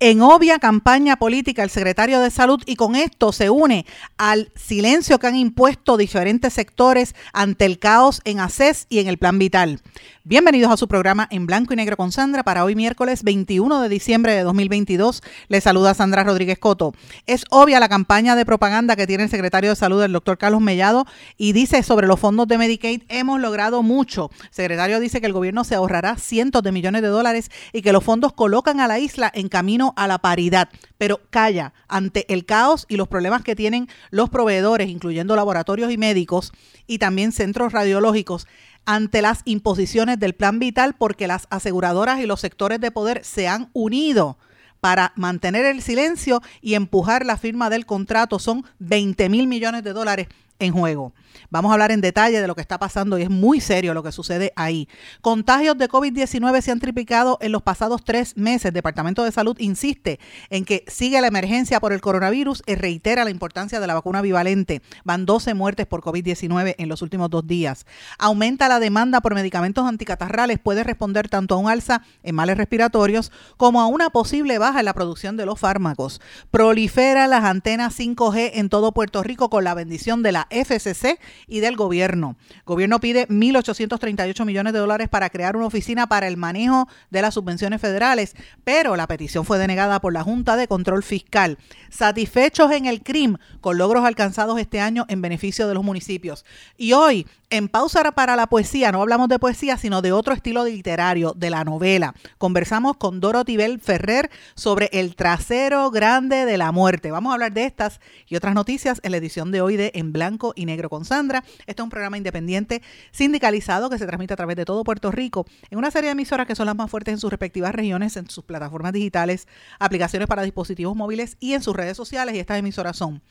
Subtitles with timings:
[0.00, 3.84] En obvia campaña política el secretario de Salud y con esto se une
[4.16, 9.18] al silencio que han impuesto diferentes sectores ante el caos en ACES y en el
[9.18, 9.80] Plan Vital.
[10.22, 13.88] Bienvenidos a su programa en blanco y negro con Sandra para hoy miércoles 21 de
[13.88, 15.22] diciembre de 2022.
[15.48, 16.92] Les saluda Sandra Rodríguez Coto.
[17.26, 20.60] Es obvia la campaña de propaganda que tiene el secretario de Salud, el doctor Carlos
[20.60, 21.06] Mellado,
[21.38, 24.30] y dice sobre los fondos de Medicaid, hemos logrado mucho.
[24.42, 27.92] El secretario dice que el gobierno se ahorrará cientos de millones de dólares y que
[27.92, 30.68] los fondos colocan a la isla en camino a la paridad.
[30.96, 35.98] Pero calla, ante el caos y los problemas que tienen los proveedores, incluyendo laboratorios y
[35.98, 36.52] médicos,
[36.86, 38.46] y también centros radiológicos,
[38.84, 43.46] ante las imposiciones del plan vital porque las aseguradoras y los sectores de poder se
[43.46, 44.38] han unido
[44.80, 48.38] para mantener el silencio y empujar la firma del contrato.
[48.38, 51.12] Son 20 mil millones de dólares en juego.
[51.50, 54.02] Vamos a hablar en detalle de lo que está pasando y es muy serio lo
[54.02, 54.88] que sucede ahí.
[55.20, 58.66] Contagios de COVID-19 se han triplicado en los pasados tres meses.
[58.66, 60.18] El Departamento de Salud insiste
[60.50, 64.20] en que sigue la emergencia por el coronavirus y reitera la importancia de la vacuna
[64.20, 64.82] bivalente.
[65.04, 67.86] Van 12 muertes por COVID-19 en los últimos dos días.
[68.18, 70.58] Aumenta la demanda por medicamentos anticatarrales.
[70.58, 74.86] Puede responder tanto a un alza en males respiratorios como a una posible baja en
[74.86, 76.20] la producción de los fármacos.
[76.50, 81.60] Prolifera las antenas 5G en todo Puerto Rico con la bendición de la FCC y
[81.60, 82.36] del gobierno.
[82.50, 87.22] El gobierno pide 1.838 millones de dólares para crear una oficina para el manejo de
[87.22, 91.58] las subvenciones federales, pero la petición fue denegada por la Junta de Control Fiscal.
[91.90, 96.44] Satisfechos en el CRIM con logros alcanzados este año en beneficio de los municipios.
[96.76, 100.64] Y hoy en pausa para la poesía, no hablamos de poesía, sino de otro estilo
[100.64, 102.14] literario, de la novela.
[102.38, 107.10] Conversamos con Dorothy Bell Ferrer sobre el trasero grande de la muerte.
[107.10, 110.12] Vamos a hablar de estas y otras noticias en la edición de hoy de En
[110.12, 111.44] Blanco y Negro con Sandra.
[111.66, 115.46] Este es un programa independiente sindicalizado que se transmite a través de todo Puerto Rico
[115.70, 118.28] en una serie de emisoras que son las más fuertes en sus respectivas regiones, en
[118.30, 119.48] sus plataformas digitales,
[119.78, 122.34] aplicaciones para dispositivos móviles y en sus redes sociales.
[122.34, 123.22] Y estas emisoras son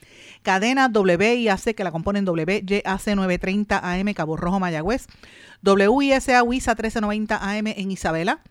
[0.41, 5.07] Cadena WIAC, que la componen WYAC 930 AM Cabo Rojo, Mayagüez,
[5.63, 8.41] WISA WISA 1390 AM en Isabela,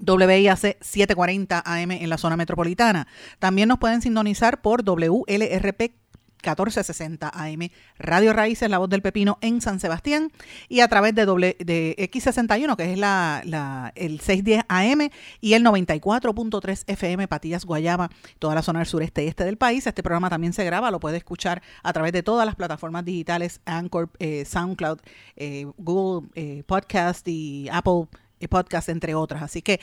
[0.00, 3.06] WIAC 740 AM en la zona metropolitana.
[3.38, 5.92] También nos pueden sintonizar por WLRP
[6.36, 10.30] 1460 AM, Radio Raíces, La Voz del Pepino en San Sebastián
[10.68, 15.10] y a través de, doble, de X61, que es la, el 610 AM
[15.40, 19.86] y el 94.3 FM, Patillas, Guayama, toda la zona del sureste y este del país.
[19.86, 23.60] Este programa también se graba, lo puede escuchar a través de todas las plataformas digitales,
[23.64, 25.00] Anchor, eh, SoundCloud,
[25.36, 28.06] eh, Google eh, Podcast y Apple
[28.48, 29.42] Podcast, entre otras.
[29.42, 29.80] Así que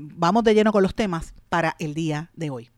[0.00, 2.70] vamos de lleno con los temas para el día de hoy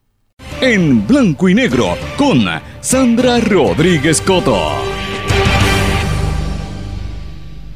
[0.62, 2.44] en blanco y negro con
[2.80, 4.70] Sandra Rodríguez Coto.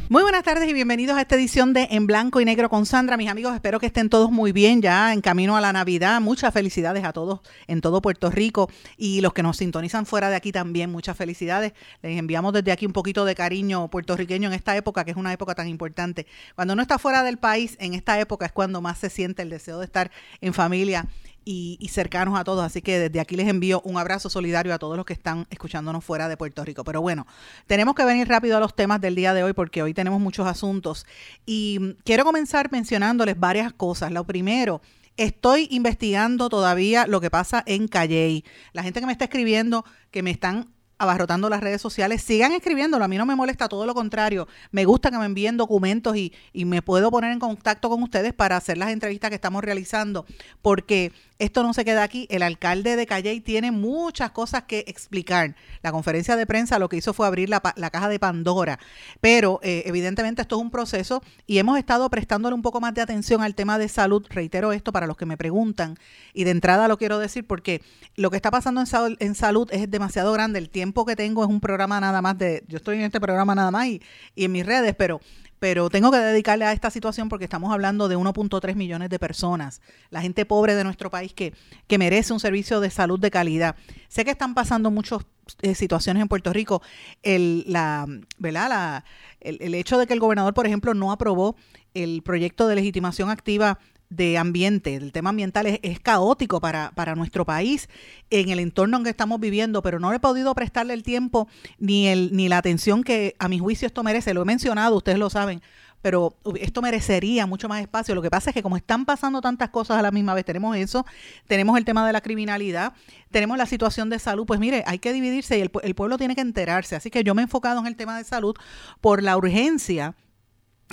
[0.09, 3.17] Muy buenas tardes y bienvenidos a esta edición de En Blanco y Negro con Sandra.
[3.17, 6.21] Mis amigos, espero que estén todos muy bien ya en camino a la Navidad.
[6.21, 10.37] Muchas felicidades a todos en todo Puerto Rico y los que nos sintonizan fuera de
[10.37, 10.93] aquí también.
[10.93, 11.73] Muchas felicidades.
[12.03, 15.33] Les enviamos desde aquí un poquito de cariño puertorriqueño en esta época, que es una
[15.33, 16.29] época tan importante.
[16.55, 19.51] Cuando uno está fuera del país, en esta época es cuando más se siente el
[19.51, 21.09] deseo de estar en familia
[21.47, 22.65] y, cercanos a todos.
[22.65, 26.05] Así que desde aquí les envío un abrazo solidario a todos los que están escuchándonos
[26.05, 26.85] fuera de Puerto Rico.
[26.85, 27.27] Pero bueno,
[27.67, 30.47] tenemos que venir rápido a los temas del día de hoy porque hoy tenemos muchos
[30.47, 31.07] asuntos.
[31.47, 34.13] Y quiero comenzar mencionándoles varias cosas.
[34.13, 34.83] Lo primero,
[35.19, 38.45] Estoy investigando todavía lo que pasa en Calley.
[38.75, 40.69] La gente que me está escribiendo, que me están
[40.99, 44.85] abarrotando las redes sociales, sigan escribiéndolo, a mí no me molesta, todo lo contrario, me
[44.85, 48.57] gusta que me envíen documentos y, y, me puedo poner en contacto con ustedes para
[48.57, 50.25] hacer las entrevistas que estamos realizando,
[50.63, 55.55] porque esto no se queda aquí, el alcalde de Calley tiene muchas cosas que explicar.
[55.83, 58.79] La conferencia de prensa lo que hizo fue abrir la, la caja de Pandora,
[59.21, 63.03] pero eh, evidentemente esto es un proceso y hemos estado prestándole un poco más de
[63.03, 65.99] atención al tema de salud, reitero esto para los que me preguntan,
[66.33, 67.83] y de entrada lo quiero decir porque
[68.15, 71.49] lo que está pasando en, en salud es demasiado grande, el tiempo que tengo es
[71.49, 74.03] un programa nada más de, yo estoy en este programa nada más y,
[74.35, 75.21] y en mis redes, pero
[75.59, 79.81] pero tengo que dedicarle a esta situación porque estamos hablando de 1.3 millones de personas,
[80.11, 81.55] la gente pobre de nuestro país que,
[81.87, 83.77] que merece un servicio de salud de calidad.
[84.09, 85.21] Sé que están pasando muchas
[85.63, 86.83] eh, situaciones en Puerto Rico.
[87.23, 88.07] El, la,
[88.39, 88.69] ¿verdad?
[88.69, 89.05] La,
[89.41, 91.57] el, el hecho de que el gobernador, por ejemplo, no aprobó
[91.95, 97.45] el proyecto de legitimación activa de ambiente, el tema ambiental es, caótico para, para, nuestro
[97.45, 97.89] país
[98.31, 101.49] en el entorno en que estamos viviendo, pero no he podido prestarle el tiempo
[101.79, 104.35] ni, el, ni la atención que a mi juicio esto merece.
[104.35, 105.61] Lo he mencionado, ustedes lo saben,
[106.03, 108.15] pero esto merecería mucho más espacio.
[108.15, 110.77] Lo que pasa es que como están pasando tantas cosas a la misma vez, tenemos
[110.77, 111.05] eso,
[111.49, 112.93] tenemos el tema de la criminalidad,
[113.33, 116.37] tenemos la situación de salud, pues mire, hay que dividirse y el, el pueblo tiene
[116.37, 116.95] que enterarse.
[116.95, 118.55] Así que yo me he enfocado en el tema de salud
[119.01, 120.15] por la urgencia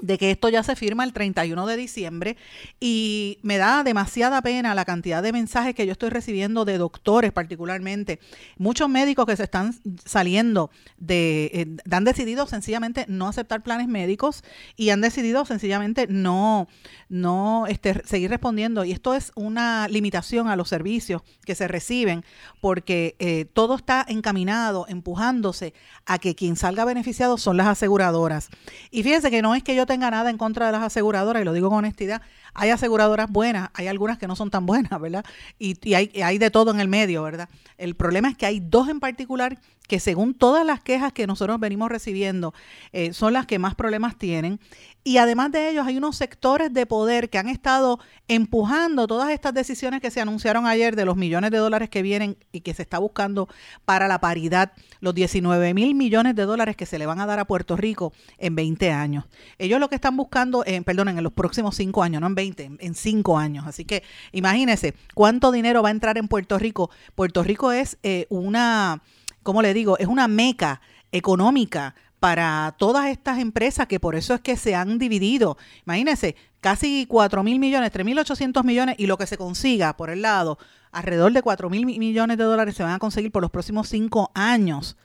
[0.02, 2.38] de que esto ya se firma el 31 de diciembre
[2.80, 7.32] y me da demasiada pena la cantidad de mensajes que yo estoy recibiendo de doctores
[7.32, 8.20] particularmente,
[8.58, 14.44] muchos médicos que se están saliendo de, eh, han decidido sencillamente no aceptar planes médicos
[14.76, 16.68] y han decidido sencillamente no,
[17.08, 22.26] no este, seguir respondiendo y esto es una limitación a los servicios que se reciben
[22.62, 25.74] porque eh, todo está encaminado, empujándose
[26.06, 28.50] a que quien salga beneficiado son las aseguradoras.
[28.92, 31.46] Y fíjense que no es que yo tenga nada en contra de las aseguradoras, y
[31.46, 32.22] lo digo con honestidad,
[32.54, 35.26] hay aseguradoras buenas, hay algunas que no son tan buenas, ¿verdad?
[35.60, 37.50] Y, y hay, hay de todo en el medio, ¿verdad?
[37.78, 39.58] El problema es que hay dos en particular
[39.88, 42.54] que según todas las quejas que nosotros venimos recibiendo,
[42.94, 44.60] eh, son las que más problemas tienen.
[45.04, 48.00] Y además de ellos, hay unos sectores de poder que han estado
[48.30, 52.38] empujando todas estas decisiones que se anunciaron ayer de los millones de dólares que vienen
[52.54, 53.50] y que se está buscando
[53.84, 54.72] para la paridad,
[55.02, 58.14] los 19 mil millones de dólares que se le van a dar a Puerto Rico
[58.38, 59.26] en 20 años.
[59.58, 62.72] Ellos lo que están buscando, eh, perdón, en los próximos 5 años, no en 20,
[62.80, 63.66] en 5 años.
[63.68, 66.90] Así que imagínense cuánto dinero va a entrar en Puerto Rico.
[67.16, 69.02] Puerto Rico es eh, una
[69.44, 70.82] como le digo, es una meca
[71.12, 75.58] económica para todas estas empresas que por eso es que se han dividido.
[75.86, 80.10] Imagínense, casi 4 mil millones, 3 mil 800 millones y lo que se consiga por
[80.10, 80.58] el lado,
[80.92, 84.32] alrededor de 4 mil millones de dólares se van a conseguir por los próximos cinco
[84.34, 84.96] años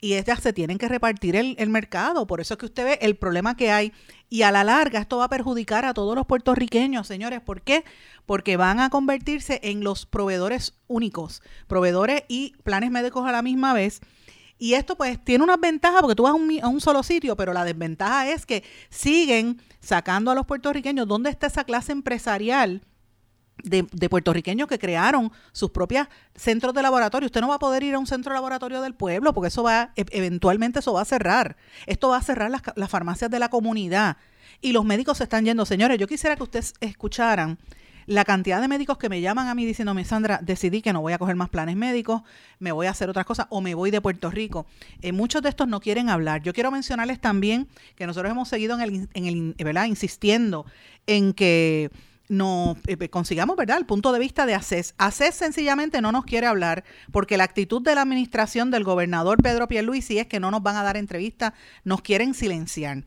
[0.00, 2.26] y estas se tienen que repartir el, el, mercado.
[2.26, 3.92] Por eso es que usted ve el problema que hay.
[4.28, 7.40] Y a la larga esto va a perjudicar a todos los puertorriqueños, señores.
[7.40, 7.84] ¿Por qué?
[8.26, 13.72] Porque van a convertirse en los proveedores únicos, proveedores y planes médicos a la misma
[13.72, 14.00] vez.
[14.58, 17.36] Y esto pues tiene una ventaja porque tú vas a un, a un, solo sitio,
[17.36, 21.06] pero la desventaja es que siguen sacando a los puertorriqueños.
[21.06, 22.82] ¿Dónde está esa clase empresarial?
[23.62, 27.26] De, puertorriqueños que crearon sus propios centros de laboratorio.
[27.26, 29.62] Usted no va a poder ir a un centro de laboratorio del pueblo porque eso
[29.62, 31.56] va, e, eventualmente eso va a cerrar.
[31.86, 34.16] Esto va a cerrar las, las farmacias de la comunidad.
[34.60, 35.66] Y los médicos se están yendo.
[35.66, 37.58] Señores, yo quisiera que ustedes escucharan
[38.06, 41.12] la cantidad de médicos que me llaman a mí diciéndome, Sandra, decidí que no voy
[41.12, 42.22] a coger más planes médicos,
[42.60, 44.66] me voy a hacer otras cosas o me voy de Puerto Rico.
[45.02, 46.42] Eh, muchos de estos no quieren hablar.
[46.42, 49.86] Yo quiero mencionarles también que nosotros hemos seguido en el, en el ¿verdad?
[49.86, 50.66] insistiendo
[51.06, 51.90] en que
[52.28, 54.94] no eh, consigamos, ¿verdad?, el punto de vista de ACES.
[54.98, 59.68] ACES sencillamente no nos quiere hablar porque la actitud de la administración del gobernador Pedro
[59.68, 63.04] Pierluisi es que no nos van a dar entrevista, nos quieren silenciar.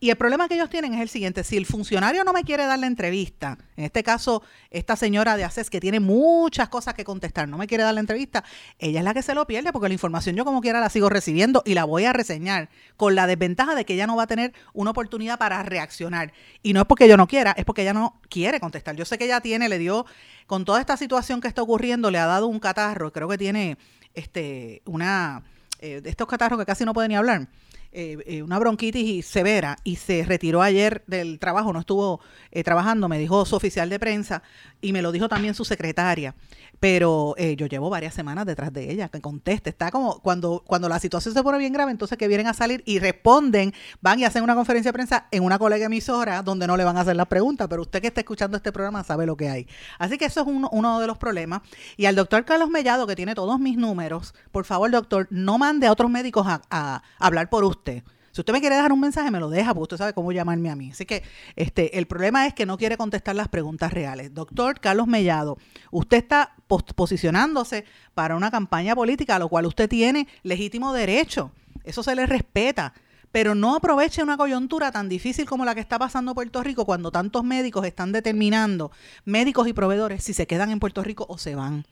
[0.00, 2.66] Y el problema que ellos tienen es el siguiente, si el funcionario no me quiere
[2.66, 7.02] dar la entrevista, en este caso esta señora de ACES que tiene muchas cosas que
[7.02, 8.44] contestar, no me quiere dar la entrevista,
[8.78, 11.08] ella es la que se lo pierde porque la información yo como quiera la sigo
[11.08, 14.26] recibiendo y la voy a reseñar con la desventaja de que ella no va a
[14.28, 16.32] tener una oportunidad para reaccionar.
[16.62, 18.94] Y no es porque yo no quiera, es porque ella no quiere contestar.
[18.94, 20.06] Yo sé que ella tiene, le dio,
[20.46, 23.76] con toda esta situación que está ocurriendo, le ha dado un catarro, creo que tiene
[24.14, 25.42] este una
[25.80, 27.48] eh, de estos catarros que casi no puede ni hablar
[27.92, 33.08] eh, eh, una bronquitis severa y se retiró ayer del trabajo, no estuvo eh, trabajando,
[33.08, 34.42] me dijo su oficial de prensa
[34.80, 36.34] y me lo dijo también su secretaria.
[36.80, 39.70] Pero eh, yo llevo varias semanas detrás de ella, que conteste.
[39.70, 42.84] Está como cuando, cuando la situación se pone bien grave, entonces que vienen a salir
[42.86, 46.76] y responden, van y hacen una conferencia de prensa en una colega emisora donde no
[46.76, 49.36] le van a hacer las preguntas, pero usted que está escuchando este programa sabe lo
[49.36, 49.66] que hay.
[49.98, 51.62] Así que eso es uno, uno de los problemas.
[51.96, 55.88] Y al doctor Carlos Mellado, que tiene todos mis números, por favor, doctor, no mande
[55.88, 57.77] a otros médicos a, a hablar por usted.
[57.84, 60.70] Si usted me quiere dejar un mensaje, me lo deja, porque usted sabe cómo llamarme
[60.70, 60.90] a mí.
[60.90, 61.22] Así que
[61.56, 64.32] este, el problema es que no quiere contestar las preguntas reales.
[64.34, 65.58] Doctor Carlos Mellado,
[65.90, 66.54] usted está
[66.94, 71.50] posicionándose para una campaña política, a lo cual usted tiene legítimo derecho.
[71.84, 72.92] Eso se le respeta
[73.32, 77.10] pero no aproveche una coyuntura tan difícil como la que está pasando Puerto Rico cuando
[77.10, 78.90] tantos médicos están determinando,
[79.24, 81.84] médicos y proveedores, si se quedan en Puerto Rico o se van.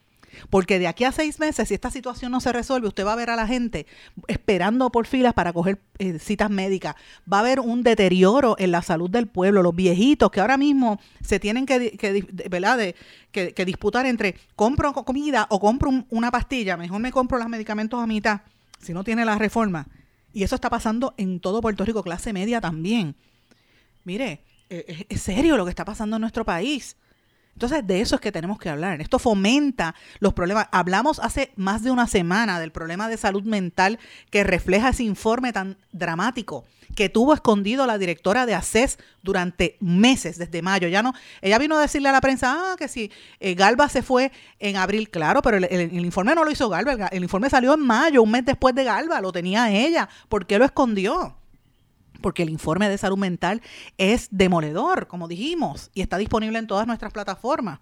[0.49, 3.15] Porque de aquí a seis meses, si esta situación no se resuelve, usted va a
[3.15, 3.85] ver a la gente
[4.27, 6.95] esperando por filas para coger eh, citas médicas.
[7.31, 9.63] Va a haber un deterioro en la salud del pueblo.
[9.63, 12.77] Los viejitos que ahora mismo se tienen que, que, ¿verdad?
[12.77, 12.95] De,
[13.31, 16.77] que, disputar entre compro comida o compro un, una pastilla.
[16.77, 18.41] Mejor me compro los medicamentos a mitad,
[18.79, 19.87] si no tiene la reforma.
[20.33, 23.15] Y eso está pasando en todo Puerto Rico, clase media también.
[24.03, 26.97] mire, eh, es serio lo que está pasando en nuestro país.
[27.57, 29.01] Entonces, de eso es que tenemos que hablar.
[29.01, 30.67] Esto fomenta los problemas.
[30.71, 33.97] Hablamos hace más de una semana del problema de salud mental
[34.29, 40.37] que refleja ese informe tan dramático que tuvo escondido la directora de ACES durante meses,
[40.37, 40.87] desde mayo.
[40.87, 44.03] Ya no, ella vino a decirle a la prensa, ah, que si eh, Galba se
[44.03, 47.73] fue en abril, claro, pero el, informe no lo hizo Galba, el, el informe salió
[47.73, 50.07] en mayo, un mes después de Galba, lo tenía ella.
[50.29, 51.35] ¿Por qué lo escondió?
[52.21, 53.61] Porque el informe de salud mental
[53.97, 57.79] es demoledor, como dijimos, y está disponible en todas nuestras plataformas.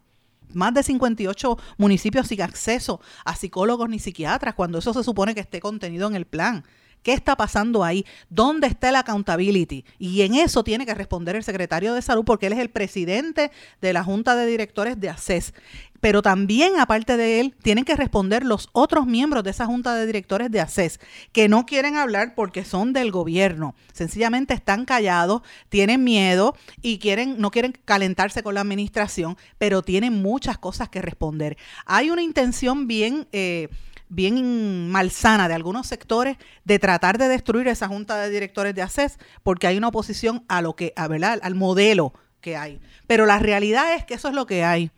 [0.54, 5.42] Más de 58 municipios sin acceso a psicólogos ni psiquiatras, cuando eso se supone que
[5.42, 6.64] esté contenido en el plan.
[7.06, 8.04] ¿Qué está pasando ahí?
[8.32, 9.86] ¿Dónde está el accountability?
[10.00, 13.52] Y en eso tiene que responder el secretario de salud porque él es el presidente
[13.80, 15.54] de la Junta de Directores de ACES
[16.02, 20.06] pero también aparte de él tienen que responder los otros miembros de esa junta de
[20.06, 21.00] directores de ACES
[21.32, 27.40] que no quieren hablar porque son del gobierno, sencillamente están callados, tienen miedo y quieren
[27.40, 31.58] no quieren calentarse con la administración, pero tienen muchas cosas que responder.
[31.88, 33.70] Hay una intención bien eh,
[34.16, 39.20] bien malsana de algunos sectores de tratar de destruir esa junta de directores de ACES
[39.44, 41.40] porque hay una oposición a lo que, a, ¿verdad?
[41.44, 42.80] al modelo que hay.
[43.08, 44.92] Pero la realidad es que eso es lo que hay.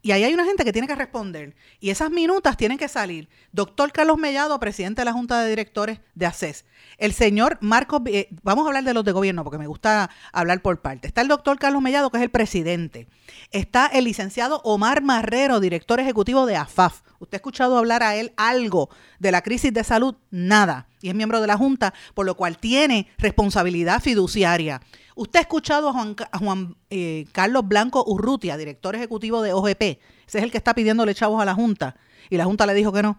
[0.00, 1.56] Y ahí hay una gente que tiene que responder.
[1.80, 3.28] Y esas minutas tienen que salir.
[3.52, 6.64] Doctor Carlos Mellado, presidente de la Junta de Directores de ACES.
[6.98, 10.62] El señor Marcos, eh, vamos a hablar de los de gobierno porque me gusta hablar
[10.62, 11.08] por parte.
[11.08, 13.08] Está el doctor Carlos Mellado, que es el presidente.
[13.50, 17.02] Está el licenciado Omar Marrero, director ejecutivo de AFAF.
[17.18, 20.14] ¿Usted ha escuchado hablar a él algo de la crisis de salud?
[20.30, 20.86] Nada.
[21.00, 24.80] Y es miembro de la Junta, por lo cual tiene responsabilidad fiduciaria.
[25.14, 29.82] Usted ha escuchado a Juan, eh, Carlos Blanco Urrutia, director ejecutivo de OGP.
[29.82, 31.96] Ese es el que está pidiéndole chavos a la Junta.
[32.30, 33.18] Y la Junta le dijo que no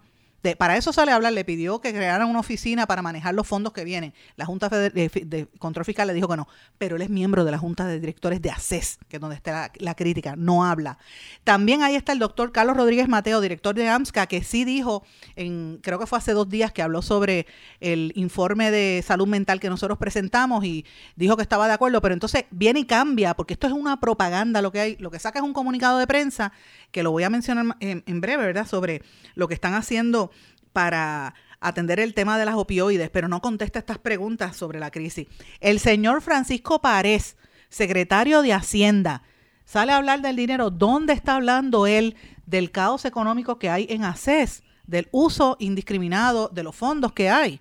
[0.58, 3.74] para eso sale a hablar, le pidió que crearan una oficina para manejar los fondos
[3.74, 4.14] que vienen.
[4.38, 7.58] La Junta de, Control Fiscal le dijo que no, pero él es miembro de la
[7.58, 10.98] Junta de Directores de ACES, que es donde está la, crítica, no habla.
[11.44, 15.04] También ahí está el doctor Carlos Rodríguez Mateo, director de AMSCA, que sí dijo,
[15.36, 17.46] en, creo que fue hace dos días que habló sobre
[17.82, 20.86] el informe de salud mental que nosotros presentamos y
[21.18, 24.62] dijo que estaba de acuerdo, pero entonces viene y cambia, porque esto es una propaganda,
[24.62, 26.54] lo que hay, lo que saca es un comunicado de prensa,
[26.92, 28.66] que lo voy a mencionar en breve, ¿verdad?
[28.66, 29.04] Sobre
[29.36, 30.29] lo que están haciendo
[30.74, 35.28] para atender el tema de las opioides, pero no contesta estas preguntas sobre la crisis.
[35.60, 37.36] El señor Francisco Párez,
[37.70, 39.24] secretario de Hacienda,
[39.66, 40.70] sale a hablar del dinero.
[40.70, 46.64] ¿Dónde está hablando él del caos económico que hay en ACES, del uso indiscriminado de
[46.64, 47.60] los fondos que hay?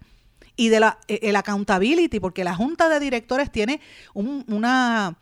[0.57, 3.81] Y de la e, el accountability, porque la junta de directores tiene
[4.15, 5.17] una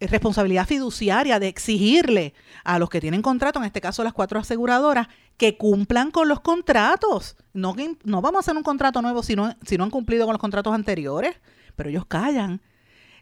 [0.00, 2.34] responsabilidad fiduciaria de exigirle
[2.64, 6.40] a los que tienen contrato, en este caso las cuatro aseguradoras, que cumplan con los
[6.40, 7.36] contratos.
[7.52, 7.74] No,
[8.04, 10.40] no vamos a hacer un contrato nuevo si no, si no han cumplido con los
[10.40, 11.36] contratos anteriores,
[11.74, 12.60] pero ellos callan.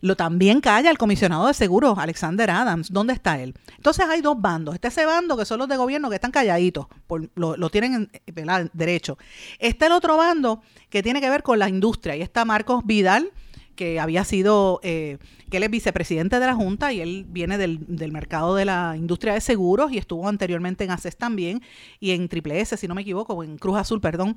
[0.01, 2.93] Lo también calla el comisionado de seguros, Alexander Adams.
[2.93, 3.55] ¿Dónde está él?
[3.77, 4.75] Entonces hay dos bandos.
[4.75, 8.71] Está ese bando que son los de gobierno que están calladitos, por, lo, tienen en,
[8.75, 9.17] derecho.
[9.59, 12.17] Está el otro bando que tiene que ver con la industria.
[12.17, 13.33] Y está Marcos Vidal,
[13.75, 15.19] que había sido, eh,
[15.51, 18.95] que él es vicepresidente de la Junta y él viene del, del, mercado de la
[18.97, 21.63] industria de seguros y estuvo anteriormente en ACES también
[22.01, 24.37] y en Triple S, si no me equivoco, en Cruz Azul, perdón.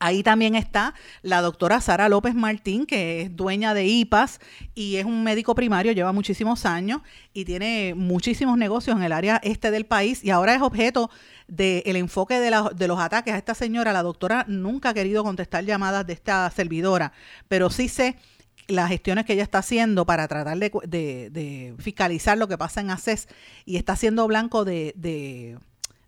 [0.00, 4.38] Ahí también está la doctora Sara López Martín, que es dueña de IPAS
[4.74, 7.02] y es un médico primario, lleva muchísimos años
[7.32, 11.10] y tiene muchísimos negocios en el área este del país y ahora es objeto
[11.48, 13.92] del enfoque de, de, los ataques a esta señora.
[13.92, 17.12] La doctora nunca ha querido contestar llamadas de esta servidora,
[17.48, 18.16] pero sí sé
[18.68, 23.26] las gestiones que ella está haciendo para tratar de, fiscalizar lo que pasa en ACES
[23.64, 25.58] y está siendo blanco de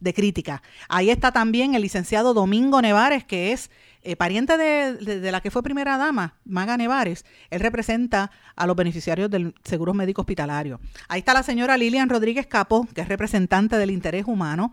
[0.00, 0.62] de crítica.
[0.88, 3.71] Ahí está también el licenciado Domingo Nevares, que es
[4.02, 7.26] eh, pariente de, la que fue primera dama, Maga Nevares.
[7.50, 10.80] Él representa a los beneficiarios del seguro médico hospitalario.
[11.09, 14.73] Ahí está la señora Lilian Rodríguez Capo, que es representante del interés humano,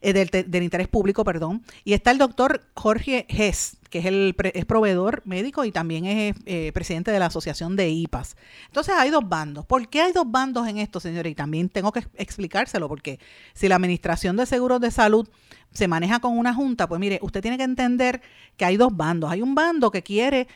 [0.00, 1.62] eh, del, interés público, perdón.
[1.84, 6.36] Y está el doctor Jorge Hess, que es el es proveedor médico y también es
[6.46, 8.36] eh, presidente de la Asociación de IPAS.
[8.66, 9.66] Entonces hay dos bandos.
[9.66, 11.32] ¿Por qué hay dos bandos en esto, señores?
[11.32, 13.18] Y también tengo que explicárselo, porque
[13.54, 15.28] si la Administración de Seguros de Salud
[15.72, 18.22] se maneja con una junta, pues mire, usted tiene que entender
[18.56, 19.30] que hay dos bandos.
[19.30, 20.48] Hay un bando que quiere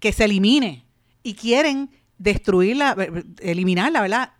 [0.00, 0.84] que se elimine
[1.22, 2.96] y quieren destruirla,
[3.40, 4.32] eliminarla, ¿verdad?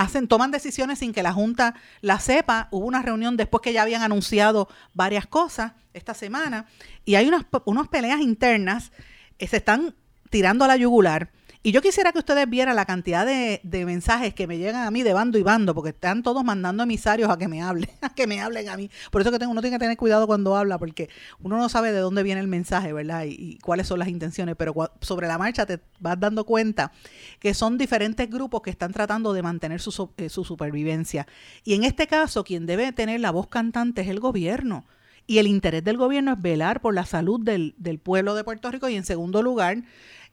[0.00, 2.68] Hacen, toman decisiones sin que la Junta la sepa.
[2.70, 6.64] Hubo una reunión después que ya habían anunciado varias cosas esta semana
[7.04, 8.92] y hay unas, unas peleas internas,
[9.36, 9.94] que se están
[10.30, 11.30] tirando a la yugular
[11.62, 15.02] Y yo quisiera que ustedes vieran la cantidad de, mensajes que me llegan a mí
[15.02, 18.26] de bando y bando, porque están todos mandando emisarios a que me hablen, a que
[18.26, 18.90] me hablen a mí.
[19.10, 21.92] Por eso que tengo, uno tiene que tener cuidado cuando habla, porque uno no sabe
[21.92, 23.24] de dónde viene el mensaje, ¿verdad?
[23.26, 26.92] Y, cuáles son las intenciones, pero sobre la marcha te vas dando cuenta
[27.40, 31.26] que son diferentes grupos que están tratando de mantener su, eh, su supervivencia.
[31.62, 34.86] Y en este caso, quien debe tener la voz cantante es el gobierno.
[35.26, 38.70] Y el interés del gobierno es velar por la salud del, del pueblo de Puerto
[38.70, 39.84] Rico y en segundo lugar,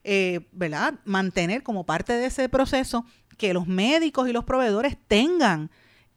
[0.04, 0.94] eh, ¿verdad?
[1.04, 3.04] Mantener como parte de ese proceso
[3.36, 5.70] que los médicos y los proveedores tengan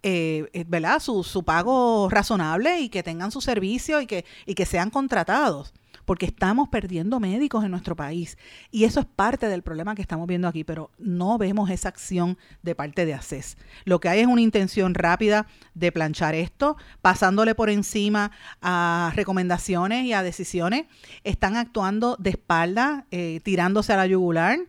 [0.03, 1.00] eh, eh, ¿verdad?
[1.00, 5.73] Su, su, pago razonable y que tengan su servicio y que, y que sean contratados
[6.05, 8.38] porque estamos perdiendo médicos en nuestro país.
[8.72, 12.38] Y eso es parte del problema que estamos viendo aquí, pero no vemos esa acción
[12.62, 13.58] de parte de ACES.
[13.86, 18.31] Lo que hay es una intención rápida de planchar esto, pasándole por encima
[18.62, 20.86] a recomendaciones y a decisiones.
[21.24, 24.60] Están actuando de espalda, eh, tirándose a la yugular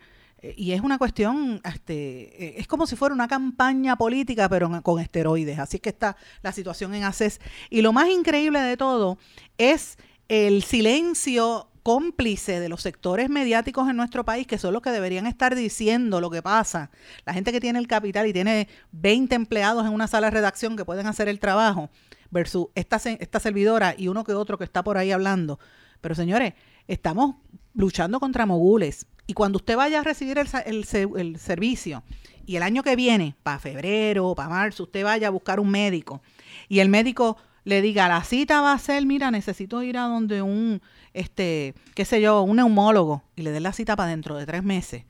[0.43, 4.83] eh, y es una cuestión, este, eh, es como si fuera una campaña política, pero
[4.83, 5.59] con esteroides.
[5.59, 7.41] Así es que está la situación en ACES.
[7.71, 9.19] Y lo más increíble de todo
[9.57, 9.97] es
[10.33, 15.27] el silencio cómplice de los sectores mediáticos en nuestro país, que son los que deberían
[15.27, 16.91] estar diciendo lo que pasa.
[17.27, 20.75] La gente que tiene el capital y tiene 20 empleados en una sala de redacción
[20.75, 21.91] que pueden hacer el trabajo,
[22.31, 25.59] versus esta, esta servidora y uno que otro que está por ahí hablando.
[26.01, 26.55] Pero señores,
[26.89, 27.37] estamos
[27.75, 29.07] luchando contra mogules.
[29.27, 32.05] Y cuando usted vaya a recibir el, el servicio
[32.47, 36.23] y el año que viene, para febrero, para marzo, usted vaya a buscar un médico
[36.71, 40.43] y el médico le diga, la cita va a ser, mira, necesito ir a donde
[40.43, 44.47] un, este, qué sé yo, un neumólogo y le dé la cita para dentro de
[44.47, 45.05] tres meses.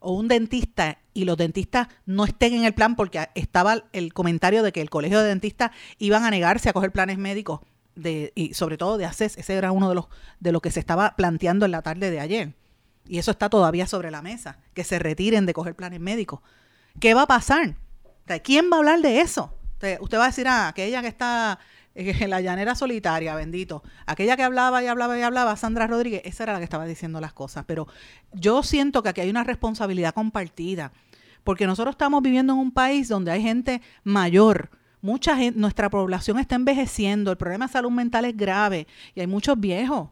[0.00, 4.64] O un dentista y los dentistas no estén en el plan porque estaba el comentario
[4.64, 7.60] de que el colegio de dentistas iban a negarse a coger planes médicos
[7.94, 9.38] de, y sobre todo de ACES.
[9.38, 10.06] Ese era uno de los,
[10.40, 12.54] de lo que se estaba planteando en la tarde de ayer.
[13.06, 16.40] Y eso está todavía sobre la mesa, que se retiren de coger planes médicos.
[16.98, 17.76] ¿Qué va a pasar?
[18.42, 19.54] ¿Quién va a hablar de eso?
[20.00, 21.58] Usted va a decir, ah, aquella que está
[21.94, 23.82] en la llanera solitaria, bendito.
[24.06, 27.20] Aquella que hablaba y hablaba y hablaba, Sandra Rodríguez, esa era la que estaba diciendo
[27.20, 27.64] las cosas.
[27.66, 27.86] Pero
[28.32, 30.92] yo siento que aquí hay una responsabilidad compartida,
[31.44, 34.70] porque nosotros estamos viviendo en un país donde hay gente mayor.
[35.00, 39.26] Mucha gente, nuestra población está envejeciendo, el problema de salud mental es grave y hay
[39.26, 40.10] muchos viejos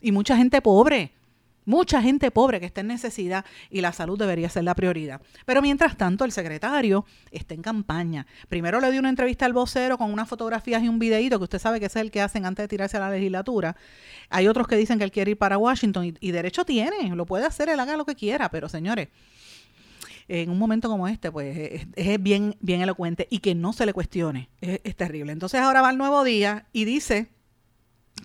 [0.00, 1.15] y mucha gente pobre
[1.66, 5.20] mucha gente pobre que está en necesidad y la salud debería ser la prioridad.
[5.44, 8.26] Pero mientras tanto, el secretario está en campaña.
[8.48, 11.58] Primero le dio una entrevista al vocero con unas fotografías y un videíto que usted
[11.58, 13.76] sabe que es el que hacen antes de tirarse a la legislatura.
[14.30, 17.44] Hay otros que dicen que él quiere ir para Washington y, derecho tiene, lo puede
[17.46, 19.08] hacer, él haga lo que quiera, pero señores,
[20.28, 23.92] en un momento como este, pues es, bien, bien elocuente y que no se le
[23.92, 24.48] cuestione.
[24.60, 25.32] Es, es, terrible.
[25.32, 27.28] Entonces ahora va el nuevo día y dice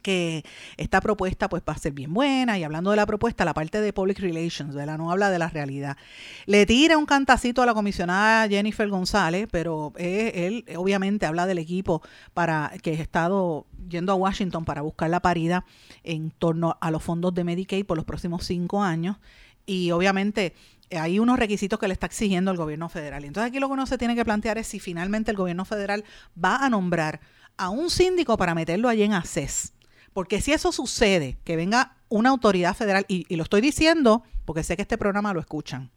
[0.02, 0.44] que
[0.78, 3.82] esta propuesta pues va a ser bien buena y hablando de la propuesta, la parte
[3.82, 4.98] de Public Relations, ¿verdad?
[4.98, 5.98] No habla de la realidad.
[6.46, 12.02] Le tira un cantacito a la comisionada Jennifer González, pero él obviamente habla del equipo
[12.34, 15.64] para que ha estado yendo a Washington para buscar la paridad
[16.04, 19.18] en torno a los fondos de Medicaid por los próximos cinco años
[19.66, 20.56] y obviamente
[20.90, 23.24] hay unos requisitos que le está exigiendo el gobierno federal.
[23.24, 26.04] Entonces aquí lo que uno se tiene que plantear es si finalmente el gobierno federal
[26.44, 27.22] va a nombrar
[27.58, 29.74] a un síndico para meterlo allí en ACES
[30.14, 34.76] porque si eso sucede, que venga una autoridad federal, y, lo estoy diciendo porque sé
[34.76, 35.92] que este programa lo escuchan,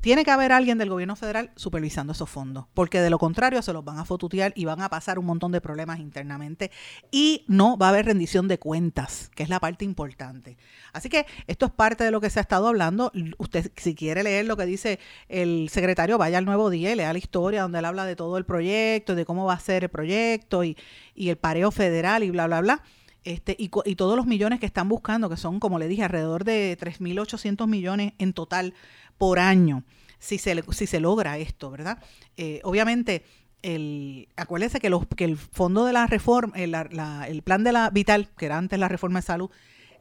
[0.00, 3.72] tiene que haber alguien del gobierno federal supervisando esos fondos, porque de lo contrario se
[3.72, 6.70] los van a fotutear y van a pasar un montón de problemas internamente
[7.10, 10.58] y no va a haber rendición de cuentas, que es la parte importante.
[10.92, 13.10] Así que esto es parte de lo que se ha estado hablando.
[13.38, 17.12] Usted, si quiere leer lo que dice el secretario, vaya al nuevo día y lea
[17.12, 19.90] la historia donde él habla de todo el proyecto, de cómo va a ser el
[19.90, 20.76] proyecto y,
[21.16, 22.82] y el pareo federal y bla, bla, bla.
[23.26, 26.78] Este, y, todos los millones que están buscando, que son, como le dije, alrededor de
[26.80, 28.72] 3.800 millones en total
[29.18, 29.82] por año,
[30.20, 31.98] si se, si se logra esto, ¿verdad?
[32.36, 33.24] Eh, obviamente,
[33.62, 38.46] el, acuérdese que, el fondo de la reforma, el, el plan de la Vital, que
[38.46, 39.50] era antes la reforma de salud,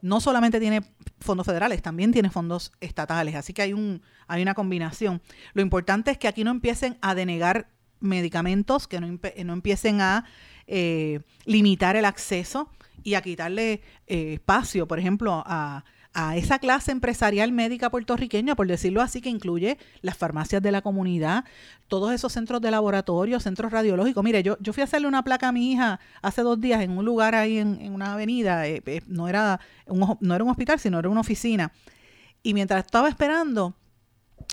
[0.04, 0.84] no solamente tiene
[1.20, 5.20] fondos federales, también tiene fondos estatales, así que hay, un, hay una combinación.
[5.56, 10.26] Lo importante es que aquí no empiecen a denegar medicamentos, que no, no empiecen a
[10.68, 12.70] eh, limitar el acceso
[13.06, 15.86] y a quitarle eh, espacio, por ejemplo, a,
[16.38, 21.44] esa clase empresarial médica puertorriqueña, por decirlo así, que incluye las farmacias de la comunidad,
[21.90, 24.24] todos esos centros de laboratorio, centros radiológicos.
[24.24, 26.92] Mire, yo, yo fui a hacerle una placa a mi hija hace dos días en
[26.98, 30.80] un lugar ahí en, una avenida, eh, eh, no, era un, no era un hospital,
[30.80, 31.74] sino era una oficina.
[32.42, 33.76] Y mientras estaba esperando,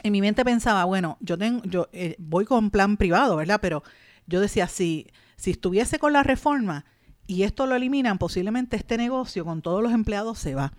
[0.03, 1.87] en mi mente pensaba, bueno, yo, tengo, yo
[2.19, 3.61] voy con plan privado, ¿verdad?
[3.63, 3.85] Pero
[4.27, 6.87] yo decía, si, si estuviese con la reforma,
[7.27, 10.73] y esto lo eliminan, posiblemente este negocio con todos los empleados se va.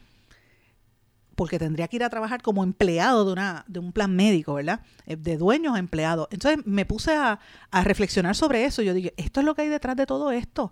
[1.36, 4.82] porque tendría que ir a trabajar como empleado de, una, de un plan médico, ¿verdad?
[5.08, 6.28] Eh, de dueños a empleados.
[6.30, 7.40] Entonces me puse a,
[7.72, 8.84] reflexionar sobre eso.
[8.84, 10.72] Yo dije, esto es lo que hay detrás de todo esto.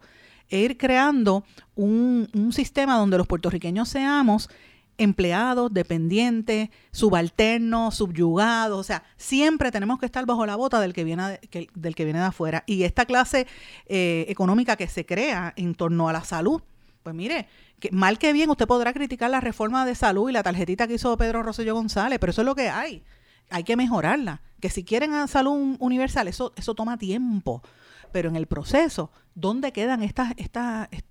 [0.50, 4.50] E ir creando un, un sistema donde los puertorriqueños seamos
[4.98, 11.04] empleados, dependientes, subalternos, subyugados, o sea, siempre tenemos que estar bajo la bota del que
[11.04, 12.64] viene, de, del que viene de afuera.
[12.68, 13.48] Y esta clase
[13.88, 16.62] eh, económica que se crea en torno a la salud,
[17.04, 17.48] pues mire,
[17.80, 20.94] que mal que bien usted podrá criticar la reforma de salud y la tarjetita que
[20.96, 23.04] hizo Pedro Rosselló González, pero eso es lo que hay.
[23.50, 24.42] Hay que mejorarla.
[24.60, 27.64] Que si quieren salud universal, eso, eso toma tiempo.
[28.12, 30.34] Pero en el proceso, ¿dónde quedan estas,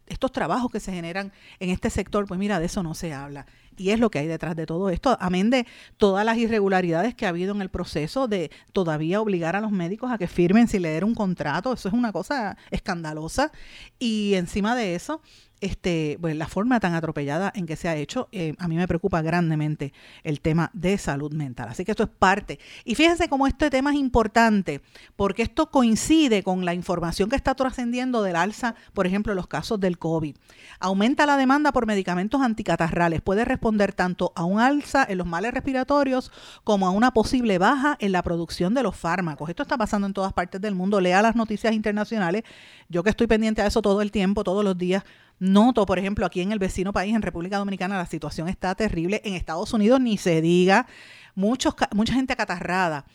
[0.06, 2.26] estos trabajos que se generan en este sector?
[2.26, 3.46] Pues mira, de eso no se habla.
[3.76, 7.24] Y es lo que hay detrás de todo esto, amén de todas las irregularidades que
[7.24, 10.82] ha habido en el proceso de todavía obligar a los médicos a que firmen sin
[10.82, 13.52] leer un contrato, eso es una cosa escandalosa.
[13.98, 15.22] Y encima de eso
[15.60, 19.22] este, la forma tan atropellada en que se ha hecho, eh, a mí me preocupa
[19.22, 19.92] grandemente
[20.22, 21.68] el tema de salud mental.
[21.68, 22.58] Así que esto es parte.
[22.84, 24.80] Y fíjense cómo este tema es importante,
[25.16, 29.78] porque esto coincide con la información que está trascendiendo del alza, por ejemplo, los casos
[29.80, 30.36] del COVID.
[30.78, 33.20] Aumenta la demanda por medicamentos anticatarrales.
[33.20, 36.32] Puede responder tanto a un alza en los males respiratorios
[36.64, 39.48] como a una posible baja en la producción de los fármacos.
[39.50, 41.00] Esto está pasando en todas partes del mundo.
[41.00, 42.44] Lea las noticias internacionales.
[42.88, 45.04] Yo que estoy pendiente a eso todo el tiempo, todos los días
[45.40, 49.22] Noto, por ejemplo, aquí en el vecino país, en República Dominicana, la situación está terrible.
[49.24, 50.86] En Estados Unidos ni se diga,
[51.34, 53.06] muchos, mucha gente acatarrada.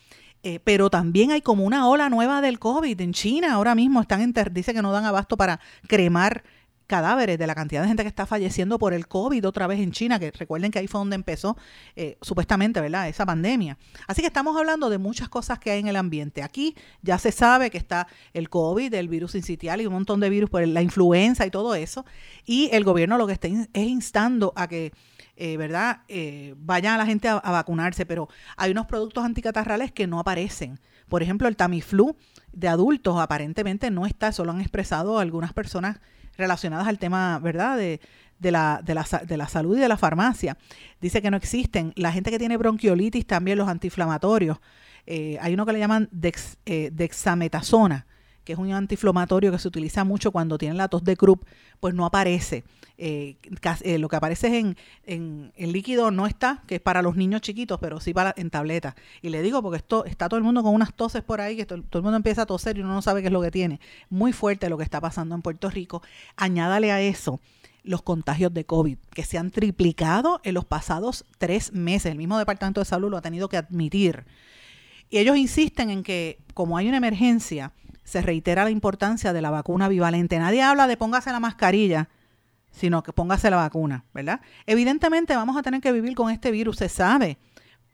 [0.41, 2.99] Eh, pero también hay como una ola nueva del COVID.
[2.99, 6.43] En China ahora mismo están, en dice que no dan abasto para cremar
[6.87, 9.91] cadáveres de la cantidad de gente que está falleciendo por el COVID otra vez en
[9.91, 11.57] China, que recuerden que ahí fue donde empezó
[11.95, 13.77] eh, supuestamente, ¿verdad?, esa pandemia.
[14.07, 16.43] Así que estamos hablando de muchas cosas que hay en el ambiente.
[16.43, 20.29] Aquí ya se sabe que está el COVID, el virus incitial y un montón de
[20.29, 22.05] virus, por la influenza y todo eso.
[22.45, 24.91] Y el gobierno lo que está es instando a que
[25.37, 26.03] eh, ¿verdad?
[26.07, 30.19] Eh, vayan a la gente a, a, vacunarse, pero hay unos productos anticatarrales que no
[30.19, 30.79] aparecen.
[31.09, 32.15] Por ejemplo, el Tamiflu
[32.53, 35.99] de adultos aparentemente no está, eso lo han expresado algunas personas
[36.37, 37.77] relacionadas al tema, ¿verdad?
[37.77, 37.99] De,
[38.39, 40.57] de la, de, la, de la salud y de la farmacia.
[41.01, 41.93] Dice que no existen.
[41.95, 44.59] La gente que tiene bronquiolitis, también los antiinflamatorios.
[45.05, 46.09] Eh, hay uno que le llaman
[46.65, 48.07] eh, dexametasona,
[48.45, 51.43] que es un antiinflamatorio que se utiliza mucho cuando tienen la tos de Krupp,
[51.79, 52.63] pues no aparece.
[52.97, 53.35] Eh,
[53.81, 57.77] eh, lo que aparece en, en, líquido no está, que es para los niños chiquitos,
[57.79, 58.95] pero sí para en tableta.
[59.21, 61.65] Y le digo porque esto está todo el mundo con unas toses por ahí, que
[61.65, 63.79] todo, el mundo empieza a toser y uno no sabe qué es lo que tiene.
[64.09, 66.01] Muy fuerte lo que está pasando en Puerto Rico.
[66.37, 67.41] Añádale a eso
[67.83, 72.11] los contagios de COVID, que se han triplicado en los pasados tres meses.
[72.11, 74.25] El mismo Departamento de Salud lo ha tenido que admitir.
[75.09, 77.73] Y ellos insisten en que, como hay una emergencia,
[78.05, 80.39] se reitera la importancia de la vacuna bivalente.
[80.39, 82.07] Nadie habla de póngase la mascarilla,
[82.71, 84.39] sino que póngase la vacuna, ¿verdad?
[84.65, 87.37] Evidentemente vamos a tener que vivir con este virus, se sabe,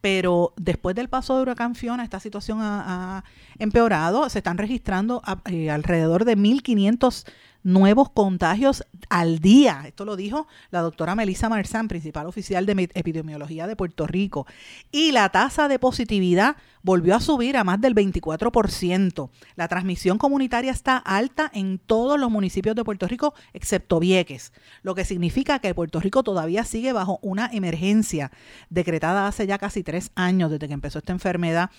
[0.02, 3.24] pero después del paso de huracán Fiona, esta situación ha,
[3.58, 7.26] empeorado, se están registrando eh, alrededor de 1.500
[7.64, 9.84] nuevos contagios al día.
[9.86, 14.48] Esto lo dijo la doctora Melissa Marzán, principal oficial de epidemiología de Puerto Rico.
[14.92, 19.30] Y la tasa de positividad volvió a subir a más del 24%.
[19.56, 24.96] La transmisión comunitaria está alta en todos los municipios de Puerto Rico, excepto Vieques, lo
[24.96, 28.32] que significa que Puerto Rico todavía sigue bajo una emergencia
[28.70, 31.70] decretada hace ya casi tres años desde que empezó esta enfermedad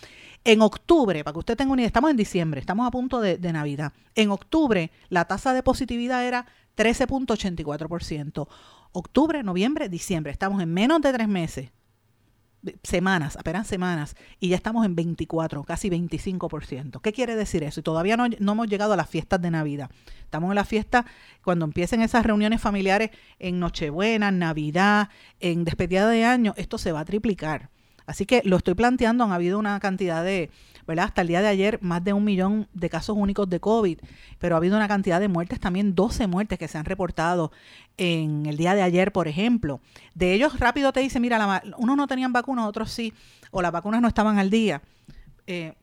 [0.45, 3.39] en octubre, para que usted tenga una idea, estamos en diciembre, estamos a punto de,
[3.53, 3.93] Navidad.
[4.15, 8.49] En octubre la tasa de positividad era 13.84%.
[8.93, 10.33] Octubre, noviembre, diciembre.
[10.33, 11.71] Estamos en menos de tres meses
[12.85, 17.01] semanas, apenas semanas, y ya estamos en 24, casi 25%.
[17.01, 17.81] ¿Qué quiere decir eso?
[17.81, 19.91] Y todavía no, no, hemos llegado a las fiestas de Navidad.
[20.23, 21.05] Estamos en la fiesta,
[21.43, 25.09] cuando empiecen esas reuniones familiares en Nochebuena, en Navidad,
[25.41, 27.71] en despedida de año, esto se va a triplicar.
[28.07, 30.51] Así que lo estoy planteando, han habido una cantidad de,
[30.87, 31.07] ¿verdad?
[31.07, 33.99] Hasta el día de ayer, más de un millón de casos únicos de COVID,
[34.39, 37.53] pero ha habido una cantidad de muertes, también 12 muertes que se han reportado
[37.97, 39.81] en el día de ayer, por ejemplo.
[40.15, 43.13] De ellos rápido te dice, mira, unos no tenían vacunas, otros sí,
[43.51, 44.83] o las vacunas no estaban al día.
[45.47, 45.75] Eh,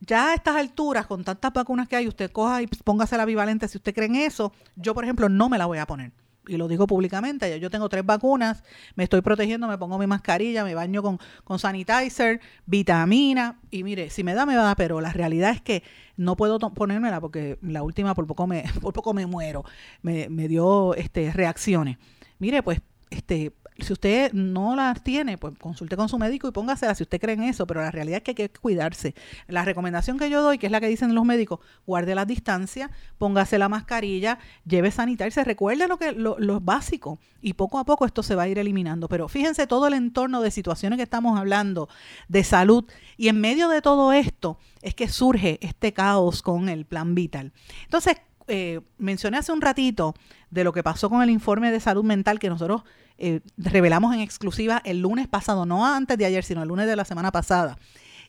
[0.00, 3.66] ya a estas alturas, con tantas vacunas que hay, usted coja y póngase la bivalente
[3.66, 4.52] si usted cree en eso.
[4.76, 6.12] Yo, por ejemplo, no me la voy a poner
[6.46, 8.62] y lo digo públicamente, yo tengo tres vacunas,
[8.94, 14.10] me estoy protegiendo, me pongo mi mascarilla, me baño con, con sanitizer, vitamina, y mire,
[14.10, 15.82] si me da, me va a dar, pero la realidad es que
[16.16, 19.64] no puedo ponérmela porque la última por poco me, por poco me muero,
[20.02, 21.98] me, me dio este, reacciones.
[22.38, 22.80] Mire, pues
[23.10, 27.20] este, si usted no las tiene, pues consulte con su médico y póngasela si usted
[27.20, 29.14] cree en eso, pero la realidad es que hay que cuidarse.
[29.48, 32.90] La recomendación que yo doy, que es la que dicen los médicos, guarde la distancia,
[33.18, 34.90] póngase la mascarilla, lleve
[35.30, 38.48] se recuerde lo que lo, lo básico y poco a poco esto se va a
[38.48, 39.08] ir eliminando.
[39.08, 41.88] Pero fíjense todo el entorno de situaciones que estamos hablando
[42.28, 42.84] de salud
[43.16, 47.52] y en medio de todo esto es que surge este caos con el plan vital.
[47.84, 48.16] Entonces,
[48.48, 50.14] eh, mencioné hace un ratito
[50.50, 52.82] de lo que pasó con el informe de salud mental que nosotros
[53.18, 56.96] eh, revelamos en exclusiva el lunes pasado, no antes de ayer, sino el lunes de
[56.96, 57.78] la semana pasada.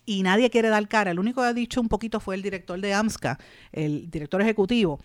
[0.06, 1.12] Y nadie quiere dar cara.
[1.12, 3.38] El único que ha dicho un poquito fue el director de AMSCA,
[3.74, 5.00] el director ejecutivo,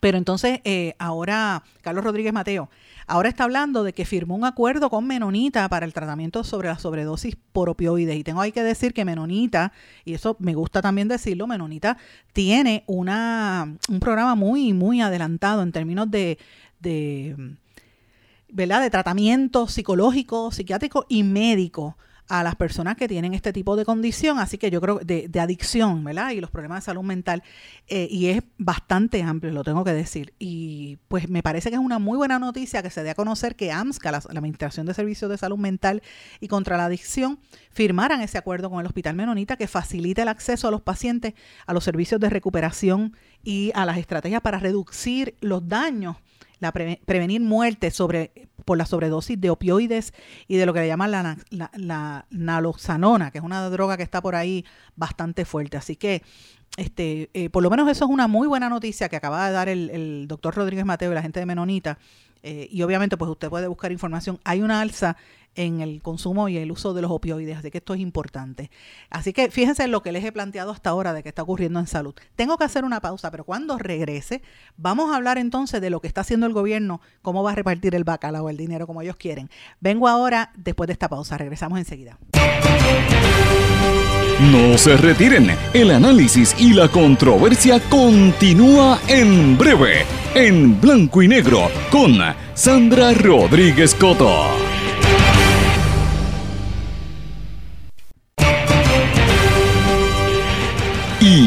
[0.00, 2.70] pero entonces eh, ahora, Carlos Rodríguez Mateo,
[3.06, 6.78] ahora está hablando de que firmó un acuerdo con Menonita para el tratamiento sobre la
[6.78, 8.16] sobredosis por opioides.
[8.16, 9.72] Y tengo ahí que decir que Menonita,
[10.04, 11.96] y eso me gusta también decirlo, Menonita
[12.32, 16.38] tiene una, un programa muy, muy adelantado en términos de,
[16.80, 17.56] de,
[18.48, 18.82] ¿verdad?
[18.82, 21.96] de tratamiento psicológico, psiquiátrico y médico
[22.28, 25.40] a las personas que tienen este tipo de condición, así que yo creo de, de
[25.40, 26.30] adicción, ¿verdad?
[26.30, 27.42] Y los problemas de salud mental,
[27.88, 30.32] eh, y es bastante amplio, lo tengo que decir.
[30.38, 33.56] Y pues me parece que es una muy buena noticia que se dé a conocer
[33.56, 36.02] que AMSCA, la, Administración de Servicios de Salud Mental
[36.40, 37.38] y contra la Adicción,
[37.70, 41.34] firmaran ese acuerdo con el Hospital Menonita que facilita el acceso a los pacientes
[41.66, 46.16] a los servicios de recuperación y a las estrategias para reducir los daños
[46.62, 50.14] la prevenir muerte sobre, por la sobredosis de opioides
[50.46, 54.22] y de lo que le llaman la, la, naloxanona, que es una droga que está
[54.22, 55.76] por ahí bastante fuerte.
[55.76, 56.22] Así que
[56.76, 59.68] este, eh, por lo menos eso es una muy buena noticia que acaba de dar
[59.68, 61.98] el, el doctor Rodríguez Mateo y la gente de Menonita.
[62.44, 64.38] Eh, y obviamente, pues usted puede buscar información.
[64.44, 65.16] Hay una alza
[65.54, 68.70] en el consumo y el uso de los opioides, así que esto es importante.
[69.10, 71.78] Así que fíjense en lo que les he planteado hasta ahora de qué está ocurriendo
[71.80, 72.14] en salud.
[72.36, 74.42] Tengo que hacer una pausa, pero cuando regrese
[74.76, 77.94] vamos a hablar entonces de lo que está haciendo el gobierno, cómo va a repartir
[77.94, 79.50] el bacalao, el dinero como ellos quieren.
[79.80, 82.18] Vengo ahora después de esta pausa, regresamos enseguida.
[84.50, 91.70] No se retiren, el análisis y la controversia continúa en breve, en blanco y negro,
[91.90, 92.18] con
[92.54, 94.71] Sandra Rodríguez Coto.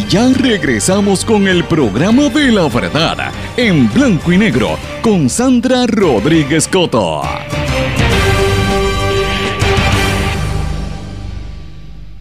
[0.09, 6.67] Ya regresamos con el programa de la verdad, en blanco y negro, con Sandra Rodríguez
[6.67, 7.23] Coto.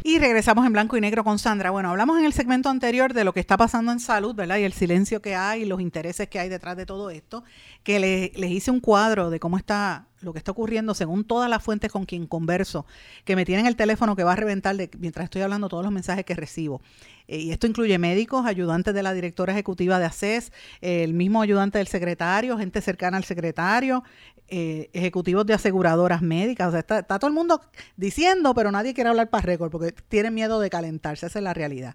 [0.03, 1.71] Y regresamos en blanco y negro con Sandra.
[1.71, 4.57] Bueno, hablamos en el segmento anterior de lo que está pasando en salud, ¿verdad?
[4.57, 7.45] Y el silencio que hay, los intereses que hay detrás de todo esto,
[7.83, 11.63] que les hice un cuadro de cómo está lo que está ocurriendo según todas las
[11.63, 12.87] fuentes con quien converso,
[13.25, 15.93] que me tienen el teléfono que va a reventar de, mientras estoy hablando todos los
[15.93, 16.81] mensajes que recibo.
[17.29, 21.79] Eh, y esto incluye médicos, ayudantes de la directora ejecutiva de ACES, el mismo ayudante
[21.79, 24.03] del secretario, gente cercana al secretario,
[24.49, 26.69] eh, ejecutivos de aseguradoras médicas.
[26.69, 27.61] O sea, está, todo el mundo
[27.97, 31.27] diciendo, pero nadie quiere hablar para récord porque tienen miedo de calentarse.
[31.27, 31.95] Esa es la realidad.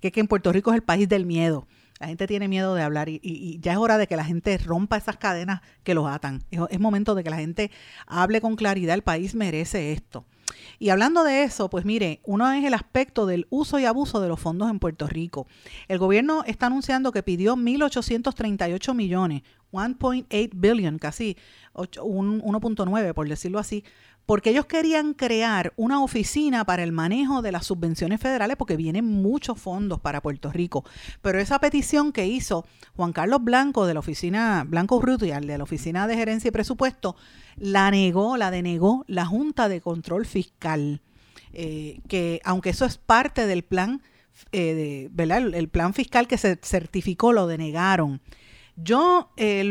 [0.00, 1.66] Que que en Puerto Rico es el país del miedo.
[1.98, 4.98] La gente tiene miedo de hablar y, ya es hora de que la gente rompa
[4.98, 6.44] esas cadenas que los atan.
[6.50, 7.70] Es, momento de que la gente
[8.06, 8.94] hable con claridad.
[8.94, 10.26] El país merece esto.
[10.78, 14.28] Y hablando de eso, pues mire, uno es el aspecto del uso y abuso de
[14.28, 15.46] los fondos en Puerto Rico.
[15.88, 21.36] El gobierno está anunciando que pidió 1.838 millones, 1.8 billion, casi
[21.74, 23.84] 1.9 por decirlo así,
[24.26, 29.04] porque ellos querían crear una oficina para el manejo de las subvenciones federales, porque vienen
[29.04, 30.84] muchos fondos para Puerto Rico.
[31.22, 35.64] Pero esa petición que hizo Juan Carlos Blanco de la oficina, Blanco Rutial, de la
[35.64, 37.16] Oficina de Gerencia y Presupuesto,
[37.56, 41.00] la negó, la denegó la Junta de Control Fiscal.
[41.52, 44.02] Eh, que aunque eso es parte del plan,
[44.52, 45.54] eh, ¿verdad?
[45.54, 48.20] el plan fiscal que se certificó, lo denegaron.
[48.76, 49.64] Yo eh,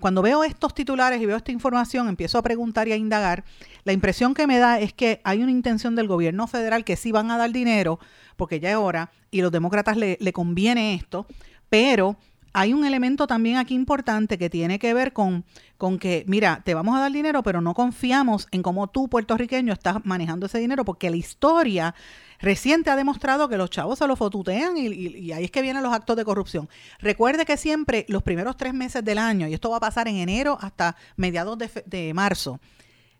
[0.00, 3.44] cuando veo estos titulares y veo esta información, empiezo a preguntar y a indagar.
[3.84, 7.12] La impresión que me da es que hay una intención del gobierno federal que sí
[7.12, 8.00] van a dar dinero,
[8.36, 11.26] porque ya es hora, y los demócratas le, le conviene esto,
[11.68, 12.16] pero
[12.54, 15.44] hay un elemento también aquí importante que tiene que ver con,
[15.76, 19.72] con que, mira, te vamos a dar dinero, pero no confiamos en cómo tú, puertorriqueño,
[19.72, 21.96] estás manejando ese dinero, porque la historia
[22.38, 25.92] reciente ha demostrado que los chavos se lo fotutean y, ahí es que vienen los
[25.92, 26.68] actos de corrupción.
[27.00, 30.16] Recuerde que siempre los primeros tres meses del año, y esto va a pasar en
[30.16, 32.60] enero hasta mediados de, de marzo,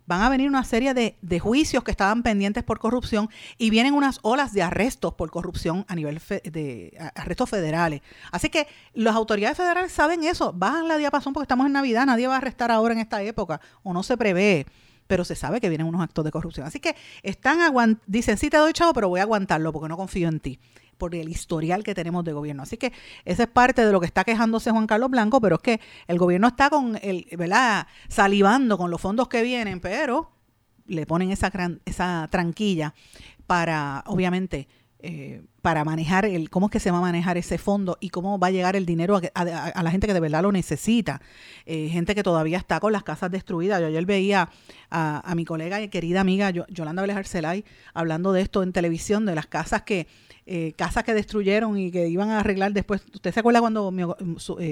[0.07, 4.19] van a venir una serie de, juicios que estaban pendientes por corrupción y vienen unas
[4.23, 8.03] olas de arrestos por corrupción a nivel de arrestos federales.
[8.31, 12.27] Así que las autoridades federales saben eso, bajan la diapasón porque estamos en Navidad, nadie
[12.27, 14.67] va a arrestar ahora en esta época o no se prevé
[15.07, 16.67] pero se sabe que vienen unos actos de corrupción.
[16.67, 17.59] Así que están
[18.07, 20.59] dicen, sí te doy chavo, pero voy a aguantarlo porque no confío en ti.
[20.97, 22.63] Por el historial que tenemos de gobierno.
[22.63, 22.93] Así que
[23.25, 26.19] esa es parte de lo que está quejándose Juan Carlos Blanco, pero es que el
[26.19, 27.87] gobierno está con el, ¿verdad?
[28.09, 30.31] salivando con los fondos que vienen, pero
[30.87, 31.51] le ponen esa,
[31.85, 32.95] esa tranquilla
[33.47, 34.69] para, obviamente,
[35.07, 38.39] eh, para manejar el, cómo es que se va a manejar ese fondo y cómo
[38.39, 41.21] va a llegar el dinero a, la gente que de verdad lo necesita.
[41.67, 43.83] Eh, gente que todavía está con las casas destruidas.
[43.83, 44.49] Yo ayer veía
[44.91, 49.35] a, mi colega y querida amiga Yolanda Vélez Arcelay hablando de esto en televisión, de
[49.35, 50.07] las casas que,
[50.47, 53.03] eh, casas que destruyeron y que iban a arreglar después.
[53.15, 54.03] ¿Usted se acuerda cuando mi,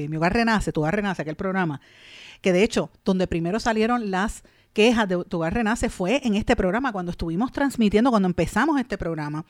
[0.08, 1.80] mi hogar renace, tu hogar renace, aquel programa?
[2.40, 6.56] Que de hecho, donde primero salieron las quejas de Tu Hogar Renace fue en este
[6.56, 9.44] programa, cuando estuvimos transmitiendo, cuando empezamos este programa.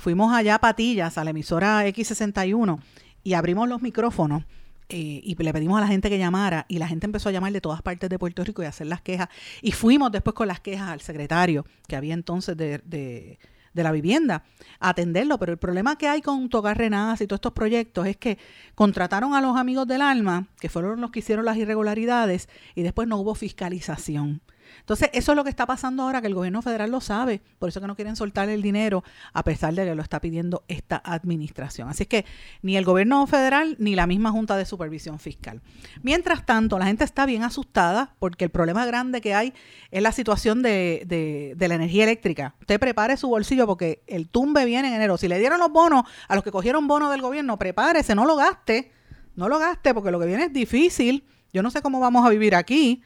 [0.00, 2.80] Fuimos allá a Patillas, a la emisora X61,
[3.22, 4.44] y abrimos los micrófonos.
[4.90, 7.50] Eh, y le pedimos a la gente que llamara y la gente empezó a llamar
[7.52, 9.28] de todas partes de Puerto Rico y a hacer las quejas.
[9.62, 13.38] Y fuimos después con las quejas al secretario que había entonces de,
[13.82, 14.44] la vivienda
[14.80, 15.38] atenderlo.
[15.38, 18.38] Pero el problema que hay con Togar Renace y todos estos proyectos es que
[18.74, 23.08] contrataron a los amigos del alma, que fueron los que hicieron las irregularidades, y después
[23.08, 24.40] no hubo fiscalización.
[24.80, 27.68] Entonces, eso es lo que está pasando ahora, que el gobierno federal lo sabe, por
[27.68, 31.00] eso que no quieren soltar el dinero, a pesar de que lo está pidiendo esta
[31.04, 31.88] administración.
[31.88, 32.24] Así que
[32.62, 35.62] ni el gobierno federal ni la misma Junta de Supervisión Fiscal.
[36.02, 39.54] Mientras tanto, la gente está bien asustada porque el problema grande que hay
[39.90, 42.54] es la situación de, de la energía eléctrica.
[42.60, 45.16] Usted prepare su bolsillo porque el tumbe viene en enero.
[45.16, 48.36] Si le dieron los bonos a los que cogieron bonos del gobierno, prepárese, no lo
[48.36, 48.92] gaste,
[49.36, 51.24] no lo gaste porque lo que viene es difícil.
[51.52, 53.02] Yo no sé cómo vamos a vivir aquí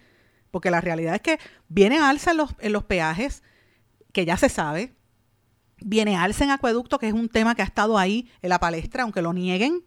[0.50, 3.42] porque la realidad es que viene alza en los, en los peajes,
[4.12, 4.94] que ya se sabe,
[5.80, 9.02] viene alza en acueducto, que es un tema que ha estado ahí en la palestra,
[9.02, 9.84] aunque lo nieguen,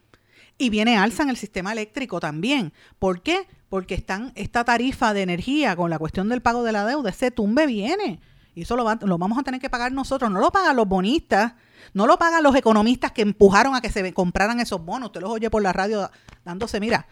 [0.57, 2.73] y viene alza en el sistema eléctrico también.
[2.99, 3.47] ¿Por qué?
[3.69, 7.31] Porque están esta tarifa de energía con la cuestión del pago de la deuda, ese
[7.31, 8.21] tumbe viene.
[8.53, 11.53] Y eso lo, lo vamos a tener que pagar nosotros, no lo pagan los bonistas,
[11.93, 15.07] no lo pagan los economistas que empujaron a que se compraran esos bonos.
[15.07, 16.11] Usted los oye por la radio
[16.43, 17.07] dándose, mira,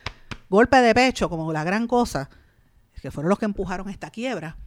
[0.50, 2.30] golpe de pecho, como la gran cosa
[3.02, 4.58] que fueron los que empujaron esta quiebra,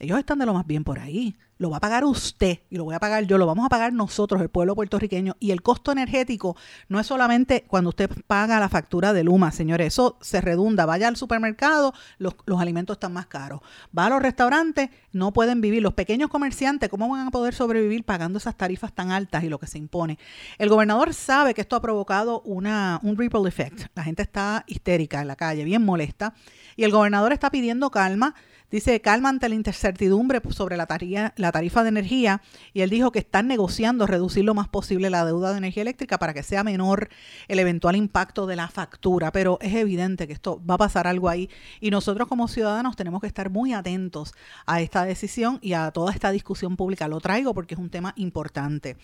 [0.00, 1.36] ellos están de lo más bien por ahí.
[1.58, 3.92] Lo va a pagar usted y lo voy a pagar yo, lo vamos a pagar
[3.92, 5.36] nosotros, el pueblo puertorriqueño.
[5.40, 6.56] Y el costo energético
[6.88, 10.86] no es solamente cuando usted paga la factura de Luma, señores, eso se redunda.
[10.86, 13.60] Vaya al supermercado, los, alimentos están más caros.
[13.96, 15.82] Va a los restaurantes, no pueden vivir.
[15.82, 19.58] Los pequeños comerciantes, ¿cómo van a poder sobrevivir pagando esas tarifas tan altas y lo
[19.58, 20.16] que se impone?
[20.58, 23.86] El gobernador sabe que esto ha provocado una, un ripple effect.
[23.96, 26.34] La gente está histérica en la calle, bien molesta.
[26.76, 28.36] Y el gobernador está pidiendo calma
[28.70, 32.42] Dice, calma ante la incertidumbre sobre la, tarifa de energía
[32.74, 36.18] y él dijo que están negociando reducir lo más posible la deuda de energía eléctrica
[36.18, 37.08] para que sea menor
[37.48, 39.32] el eventual impacto de la factura.
[39.32, 41.48] Pero es evidente que esto va a pasar algo ahí
[41.80, 44.34] y nosotros como ciudadanos tenemos que estar muy atentos
[44.66, 47.08] a esta decisión y a toda esta discusión pública.
[47.08, 48.98] Lo traigo porque es un tema importante.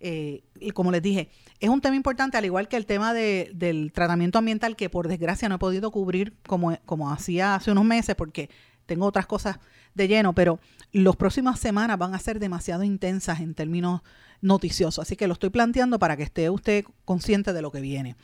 [0.00, 1.28] Eh, y como les dije,
[1.58, 5.48] es un tema importante, al igual que el tema del tratamiento ambiental, que por desgracia
[5.50, 8.48] no he podido cubrir como, como hacía hace unos meses, porque
[8.90, 9.60] tengo otras cosas
[9.94, 10.58] de lleno, pero
[10.90, 14.00] las próximas semanas van a ser demasiado intensas en términos
[14.40, 14.98] noticiosos.
[14.98, 18.16] Así que lo estoy planteando para que esté usted consciente de lo que viene.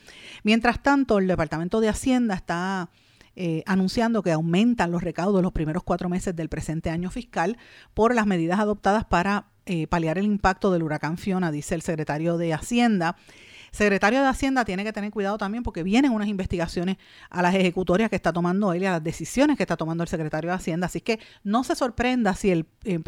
[0.43, 2.91] Mientras tanto, el Departamento de Hacienda está
[3.37, 7.59] eh, anunciando que aumentan los recaudos los primeros cuatro meses del presente año fiscal
[7.95, 12.39] por las medidas adoptadas para eh, paliar el impacto del huracán Fiona, dice el secretario
[12.39, 13.17] de Hacienda
[13.77, 16.97] secretario de Hacienda tiene que tener cuidado también porque vienen unas investigaciones
[17.31, 20.09] a las ejecutorias que está tomando él y a las decisiones que está tomando el
[20.09, 20.87] secretario de Hacienda.
[20.87, 23.05] Así que no se sorprenda si el, el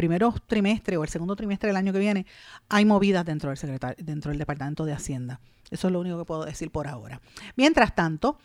[0.47, 2.27] trimestre o el segundo trimestre del año que viene
[2.69, 5.41] hay movidas dentro del, secretario, dentro del Departamento de Hacienda.
[5.71, 7.21] Eso es lo único que puedo decir por ahora.
[7.57, 8.39] Mientras tanto,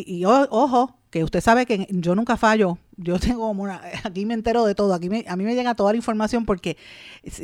[0.00, 2.78] y, ojo, que usted sabe que yo nunca fallo.
[2.96, 5.92] Yo tengo como una, aquí me entero de todo, aquí a mí me llega toda
[5.92, 6.78] la información porque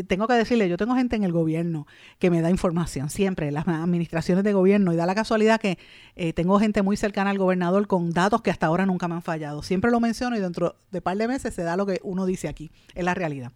[0.06, 1.86] tengo que decirle, yo tengo gente en el gobierno
[2.18, 5.78] que me da información, siempre, las administraciones de gobierno, y da la casualidad que
[6.16, 9.22] eh, tengo gente muy cercana al gobernador con datos que hasta ahora nunca me han
[9.22, 9.62] fallado.
[9.62, 12.48] Siempre lo menciono y dentro de par de meses se da lo que uno dice
[12.48, 13.52] aquí, es la realidad.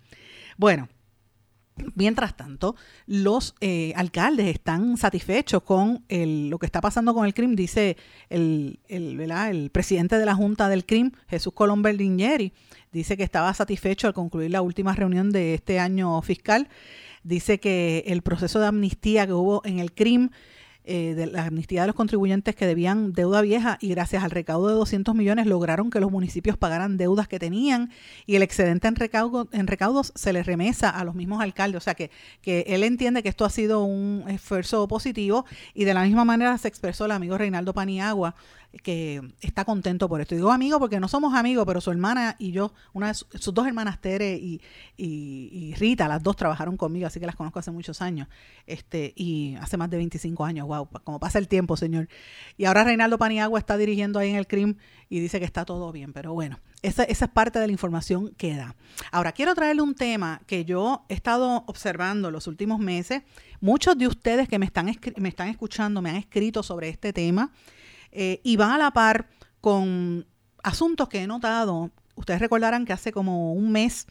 [0.58, 0.88] Bueno,
[1.94, 7.56] Mientras tanto, los eh, alcaldes están satisfechos con lo que está pasando con el CRIM,
[7.56, 7.96] dice
[8.28, 12.52] el, el, presidente de la Junta del CRIM, Jesús Colón Berlingeri,
[12.92, 16.68] dice que estaba satisfecho al concluir la última reunión de este año fiscal.
[17.24, 20.30] Dice que el proceso de amnistía que hubo en el CRIM
[20.84, 24.68] eh, de la amnistía de los contribuyentes que debían deuda vieja y gracias al recaudo
[24.68, 27.90] de 200 millones lograron que los municipios pagaran deudas que tenían
[28.26, 31.78] y el excedente en, recaudo, en recaudos se les remesa a los mismos alcaldes.
[31.78, 35.94] O sea que, que él entiende que esto ha sido un esfuerzo positivo y de
[35.94, 38.34] la misma manera se expresó el amigo Reinaldo Paniagua
[38.82, 40.34] que está contento por esto.
[40.34, 43.66] digo amigo porque no somos amigos, pero su hermana y yo, una de sus, dos
[43.66, 44.60] hermanas, Tere y,
[44.96, 48.28] y, Rita, las dos trabajaron conmigo, así que las conozco hace muchos años,
[48.66, 52.08] este, y hace más de 25 años, wow, como pasa el tiempo, señor.
[52.56, 54.76] Y ahora Reinaldo Paniagua está dirigiendo ahí en el CRIM
[55.08, 58.34] y dice que está todo bien, pero bueno, esa, esa es parte de la información
[58.36, 58.74] que da.
[59.10, 63.22] Ahora, quiero traerle un tema que yo he estado observando los últimos meses.
[63.60, 67.52] Muchos de ustedes que me están, me están escuchando me han escrito sobre este tema
[68.12, 69.28] eh, y van a la par
[69.60, 70.26] con
[70.62, 71.90] asuntos que he notado.
[72.14, 74.06] Ustedes recordarán que hace como un mes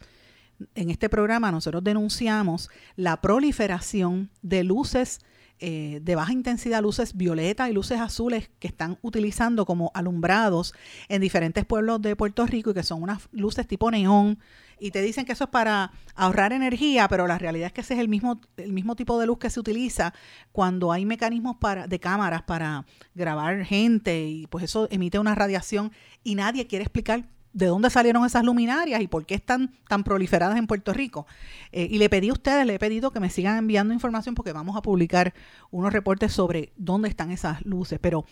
[0.74, 5.20] en este programa nosotros denunciamos la proliferación de luces
[5.64, 10.74] eh, de baja intensidad, luces violetas y luces azules que están utilizando como alumbrados
[11.08, 14.40] en diferentes pueblos de Puerto Rico y que son unas luces tipo neón.
[14.80, 17.94] Y te dicen que eso es para ahorrar energía, pero la realidad es que ese
[17.94, 20.12] es el mismo, el mismo tipo de luz que se utiliza
[20.50, 22.84] cuando hay mecanismos para, de cámaras para
[23.14, 25.92] grabar gente y pues eso emite una radiación
[26.24, 30.58] y nadie quiere explicar de dónde salieron esas luminarias y por qué están tan proliferadas
[30.58, 31.26] en Puerto Rico.
[31.70, 34.52] Eh, y le pedí a ustedes, le he pedido que me sigan enviando información porque
[34.52, 35.34] vamos a publicar
[35.70, 37.98] unos reportes sobre dónde están esas luces.
[38.00, 38.24] Pero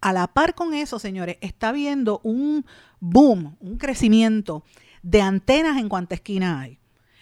[0.00, 2.64] a la par con eso, señores, está habiendo un
[3.00, 4.64] boom, un crecimiento
[5.02, 6.79] de antenas en cuanta esquina hay.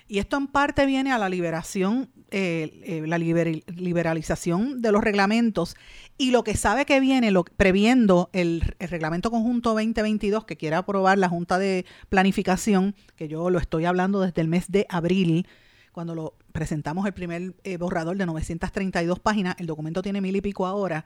[0.09, 5.77] Y esto en parte viene a la liberación, eh, eh, la liberalización de los reglamentos
[6.17, 11.19] y lo que sabe que viene, lo, previendo el, reglamento conjunto 2022 que quiere aprobar
[11.19, 15.47] la Junta de Planificación, que yo lo estoy hablando desde el mes de abril,
[15.93, 20.41] cuando lo presentamos el primer eh, borrador de 932 páginas, el documento tiene mil y
[20.41, 21.05] pico ahora.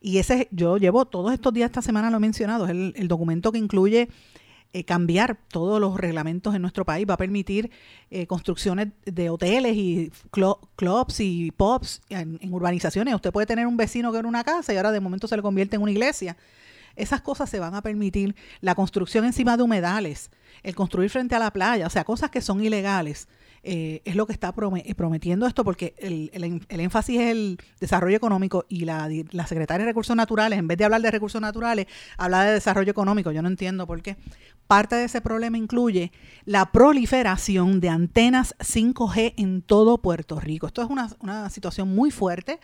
[0.00, 3.50] Y ese, yo llevo todos estos días, esta semana lo he mencionado, es el documento
[3.50, 4.08] que incluye
[4.76, 7.70] eh, cambiar todos los reglamentos en nuestro país, va a permitir
[8.10, 13.14] eh, construcciones de hoteles y clubs y pubs en, urbanizaciones.
[13.14, 15.42] Usted puede tener un vecino que era una casa y ahora de momento se le
[15.42, 16.36] convierte en una iglesia.
[16.96, 20.32] Esas cosas se van a permitir, la construcción encima de humedales,
[20.64, 23.28] el construir frente a la playa, o sea, cosas que son ilegales.
[23.66, 26.30] Eh, es lo que está prometiendo esto, porque el,
[26.68, 30.84] énfasis es el desarrollo económico y la, la secretaria de Recursos Naturales, en vez de
[30.84, 31.86] hablar de recursos naturales,
[32.18, 33.32] habla de desarrollo económico.
[33.32, 34.16] Yo no entiendo por qué.
[34.66, 36.10] Parte de ese problema incluye
[36.46, 40.66] la proliferación de antenas 5G en todo Puerto Rico.
[40.66, 42.60] Esto es una, situación muy fuerte.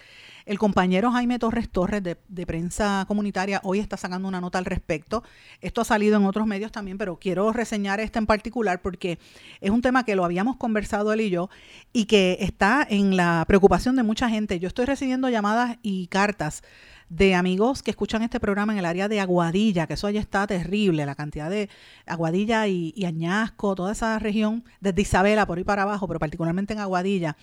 [0.51, 5.23] El compañero Jaime Torres Torres de, Prensa Comunitaria hoy está sacando una nota al respecto.
[5.61, 9.21] Esto ha salido en otros medios también, pero quiero reseñar este en particular porque
[9.61, 11.51] es un tema que lo habíamos conversado él y yo
[11.93, 14.59] y que está en la preocupación de mucha gente.
[14.59, 16.65] Yo estoy recibiendo llamadas y cartas
[17.09, 20.49] de amigos que escuchan este programa en el área de Aguadilla, que eso allá está
[20.49, 21.69] terrible, la cantidad de
[22.07, 26.81] Aguadilla y, Añasco, toda esa región, desde Isabela por ahí para abajo, pero particularmente en
[26.81, 27.37] Aguadilla,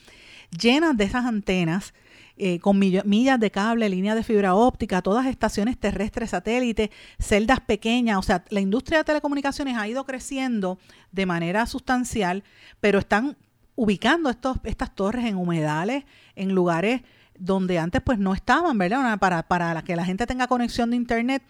[0.51, 1.93] llenas de esas antenas.
[2.39, 8.19] Eh, con millas de cable, líneas de fibra óptica, todas estaciones terrestres, satélites, celdas pequeñas.
[8.19, 10.77] O sea, la industria de telecomunicaciones ha ido creciendo
[11.11, 12.43] de manera sustancial,
[12.79, 13.37] pero están
[13.75, 16.03] ubicando estos, estas torres en humedales,
[16.35, 17.01] en lugares
[17.39, 19.17] donde antes pues no estaban, ¿verdad?
[19.19, 21.43] Para, para que la gente tenga conexión de internet.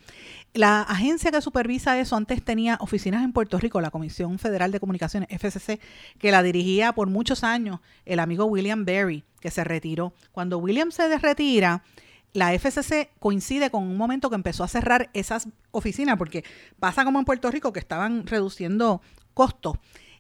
[0.54, 4.80] La agencia que supervisa eso antes tenía oficinas en Puerto Rico, la Comisión Federal de
[4.80, 5.80] Comunicaciones, FCC,
[6.18, 10.14] que la dirigía por muchos años el amigo William Berry, que se retiró.
[10.32, 11.84] Cuando William se retira,
[12.34, 16.44] la FCC coincide con un momento que empezó a cerrar esas oficinas, porque
[16.80, 19.02] pasa como en Puerto Rico, que estaban reduciendo
[19.34, 19.78] costos.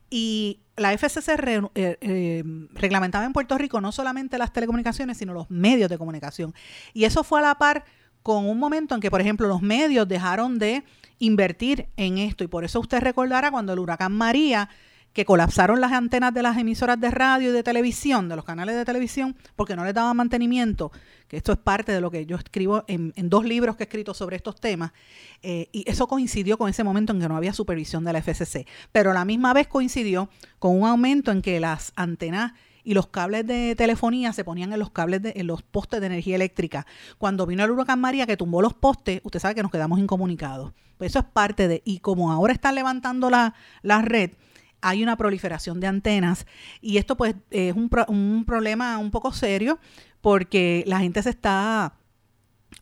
[0.10, 2.43] Y la FCC eh, eh,
[2.74, 6.53] reglamentaba en Puerto Rico no solamente las telecomunicaciones, sino los medios de comunicación.
[6.93, 7.84] Y eso fue a la par
[8.24, 10.84] con un momento en que, por ejemplo, los medios dejaron de
[11.20, 12.43] invertir en esto.
[12.43, 14.70] Y por eso usted recordará cuando el huracán María
[15.18, 18.76] que colapsaron las antenas de las emisoras de radio y de televisión, de los canales
[18.76, 20.91] de televisión, porque no les daban mantenimiento,
[21.28, 24.13] que esto es parte de lo que yo escribo en, dos libros que he escrito
[24.13, 24.91] sobre estos temas,
[25.41, 28.68] eh, y eso coincidió con ese momento en que no había supervisión de la FCC,
[28.91, 32.53] pero a la misma vez coincidió con un aumento en que las antenas
[32.84, 36.05] y los cables de telefonía se ponían en los cables de, en los postes de
[36.05, 36.86] energía eléctrica.
[37.18, 40.74] Cuando vino el huracán María que tumbó los postes, usted sabe que nos quedamos incomunicados.
[40.97, 44.32] Pues eso es parte de, y como ahora están levantando la, la red,
[44.82, 46.45] hay una proliferación de antenas
[46.82, 49.80] y esto pues es un, un problema un poco serio
[50.21, 51.93] porque la gente se está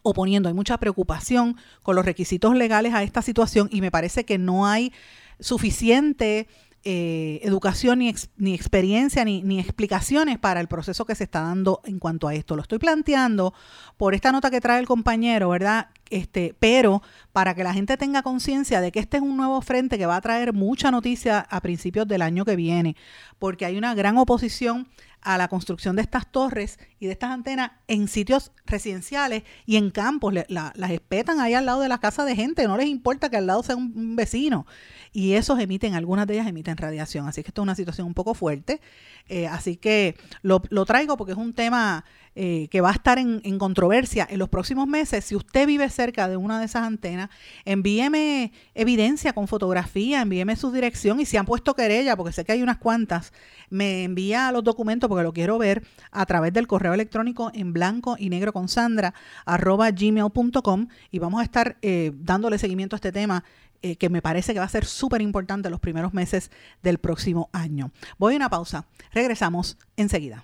[0.01, 4.37] oponiendo, hay mucha preocupación con los requisitos legales a esta situación y me parece que
[4.37, 4.93] no hay
[5.39, 6.47] suficiente
[6.87, 11.81] eh, educación ni, ni experiencia ni, ni, explicaciones para el proceso que se está dando
[11.83, 12.55] en cuanto a esto.
[12.55, 13.55] Lo estoy planteando
[13.97, 15.87] por esta nota que trae el compañero, ¿verdad?
[16.09, 17.01] Este, pero
[17.33, 20.15] para que la gente tenga conciencia de que este es un nuevo frente que va
[20.15, 22.95] a traer mucha noticia a principios del año que viene,
[23.39, 24.87] porque hay una gran oposición
[25.25, 29.89] a la construcción de estas torres y de estas antenas en sitios residenciales y en
[29.89, 30.33] campos.
[30.47, 33.47] las espetan ahí al lado de la casa de gente, no les importa que al
[33.47, 34.67] lado sea un, vecino.
[35.11, 37.27] Y esos emiten, algunas de ellas emiten radiación.
[37.27, 38.81] Así que esto es una situación un poco fuerte.
[39.27, 42.05] Eh, así que lo, lo traigo porque es un tema
[42.35, 46.27] eh, que va a estar en, controversia en los próximos meses, si usted vive cerca
[46.27, 47.29] de una de esas antenas,
[47.63, 52.51] envíeme evidencia con fotografía, envíeme su dirección y si han puesto querella, porque sé que
[52.51, 53.31] hay unas cuantas,
[53.69, 58.15] me envía los documentos porque lo quiero ver a través del correo electrónico en blanco
[58.19, 59.13] y negro con Sandra
[59.45, 63.43] arroba gmail.com y vamos a estar eh, dándole seguimiento a este tema
[63.81, 67.49] eh, que me parece que va a ser súper importante los primeros meses del próximo
[67.53, 67.91] año.
[68.17, 70.43] Voy a una pausa, regresamos enseguida.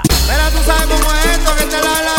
[0.27, 2.15] Pero tú sabes cómo es esto que te la la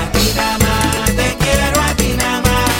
[0.00, 2.70] A ti nada más te quiero, a ti nada más.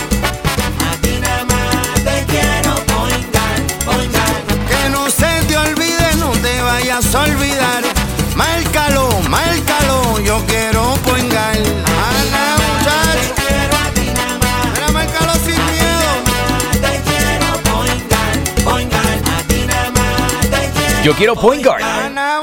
[0.88, 4.34] A ti nada más te quiero, poingar, poingar.
[4.68, 8.00] Que no se te olvide, no te vayas a olvidar
[8.40, 11.56] Márcalo, márcalo, yo quiero poingar.
[11.56, 13.34] Ana, muchacho.
[13.34, 14.72] Te quiero a ti nada más.
[14.72, 16.08] Mira, márcalo sin miedo.
[16.72, 19.18] Te quiero poingar, poingar.
[19.36, 20.40] A ti nada más.
[20.50, 21.34] Te quiero Yo quiero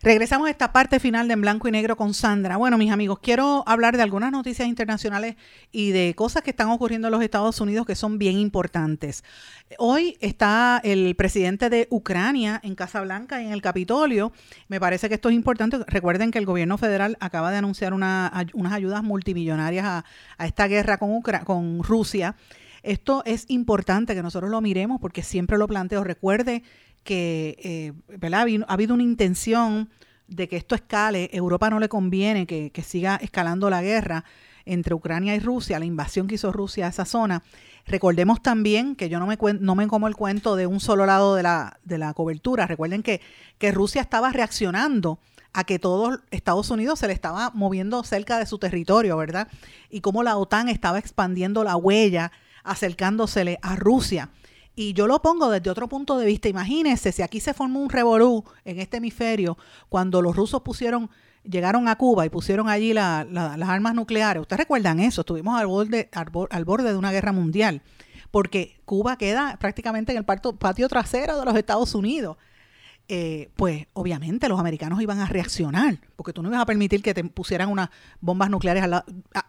[0.00, 2.56] Regresamos a esta parte final de En Blanco y Negro con Sandra.
[2.56, 5.34] Bueno, mis amigos, quiero hablar de algunas noticias internacionales
[5.72, 9.24] y de cosas que están ocurriendo en los Estados Unidos que son bien importantes.
[9.76, 14.32] Hoy está el presidente de Ucrania en Casa Blanca, en el Capitolio.
[14.68, 15.78] Me parece que esto es importante.
[15.88, 18.32] Recuerden que el gobierno federal acaba de anunciar unas
[18.70, 19.84] ayudas multimillonarias
[20.38, 22.36] a, esta guerra con, con Rusia.
[22.84, 26.04] Esto es importante que nosotros lo miremos porque siempre lo planteo.
[26.04, 26.62] Recuerde
[27.04, 29.88] que eh, ha habido una intención
[30.26, 31.30] de que esto escale.
[31.32, 34.24] Europa no le conviene que, siga escalando la guerra
[34.64, 37.42] entre Ucrania y Rusia, la invasión que hizo Rusia a esa zona.
[37.86, 41.34] Recordemos también que yo no me, no me como el cuento de un solo lado
[41.34, 42.66] de la, de la cobertura.
[42.66, 43.22] Recuerden que,
[43.56, 45.18] que Rusia estaba reaccionando
[45.54, 49.48] a que todo Estados Unidos se le estaba moviendo cerca de su territorio, ¿verdad?
[49.88, 52.30] Y cómo la OTAN estaba expandiendo la huella,
[52.62, 54.28] acercándosele a Rusia.
[54.78, 56.48] Y yo lo pongo desde otro punto de vista.
[56.48, 59.58] Imagínense si aquí se formó un revolú en este hemisferio
[59.88, 61.10] cuando los rusos pusieron,
[61.42, 63.26] llegaron a Cuba y pusieron allí las
[63.68, 64.40] armas nucleares.
[64.40, 65.22] ¿Ustedes recuerdan eso?
[65.22, 67.82] Estuvimos al borde, al, borde de una guerra mundial.
[68.30, 72.36] Porque Cuba queda prácticamente en el patio trasero de los Estados Unidos.
[73.10, 77.14] Eh, pues obviamente los americanos iban a reaccionar, porque tú no ibas a permitir que
[77.14, 77.88] te pusieran unas
[78.20, 78.84] bombas nucleares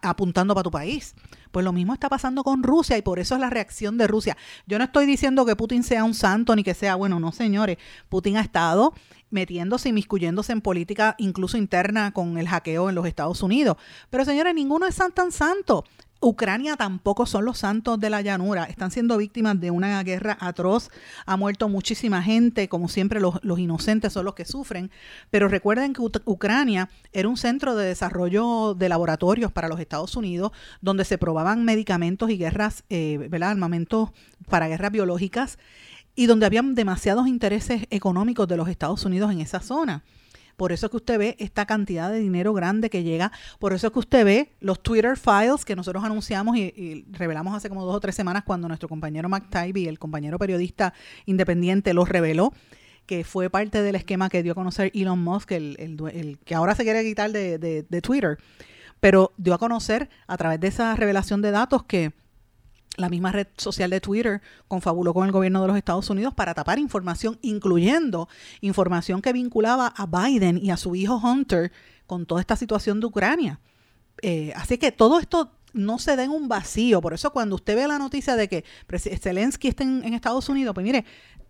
[0.00, 1.14] apuntando para tu país.
[1.50, 4.38] Pues lo mismo está pasando con Rusia y por eso es la reacción de Rusia.
[4.66, 7.76] Yo no estoy diciendo que Putin sea un santo ni que sea, bueno, no señores,
[8.08, 8.94] Putin ha estado
[9.28, 13.76] metiéndose y miscuyéndose en política incluso interna con el hackeo en los Estados Unidos.
[14.08, 15.84] Pero señores, ninguno es tan santo.
[16.22, 20.90] Ucrania tampoco son los santos de la llanura, están siendo víctimas de una guerra atroz,
[21.24, 24.90] ha muerto muchísima gente, como siempre los, inocentes son los que sufren,
[25.30, 30.52] pero recuerden que Ucrania era un centro de desarrollo de laboratorios para los Estados Unidos,
[30.82, 34.10] donde se probaban medicamentos y guerras, eh, armamentos
[34.48, 35.58] para guerras biológicas,
[36.14, 40.02] y donde habían demasiados intereses económicos de los Estados Unidos en esa zona
[40.60, 43.32] Por eso es que usted ve esta cantidad de dinero grande que llega.
[43.58, 47.70] Por eso es que usted ve los Twitter files que nosotros anunciamos y, revelamos hace
[47.70, 50.92] como dos o tres semanas cuando nuestro compañero Taibbi, el compañero periodista
[51.24, 52.52] independiente, los reveló
[53.06, 56.54] que fue parte del esquema que dio a conocer Elon Musk, el, el el que
[56.54, 57.56] ahora se quiere quitar de-
[57.88, 58.36] de Twitter,
[59.00, 62.12] pero dio a conocer a través de esa revelación de datos que
[62.96, 66.54] la misma red social de Twitter confabuló con el gobierno de los Estados Unidos para
[66.54, 68.28] tapar información, incluyendo
[68.60, 71.72] información que vinculaba a Biden y a su hijo Hunter
[72.06, 73.60] con toda esta situación de Ucrania.
[74.22, 77.00] Eh, así que todo esto no se da en un vacío.
[77.00, 78.64] Por eso cuando usted ve la noticia de que
[79.20, 81.04] Zelensky está en, Estados Unidos, pues mire,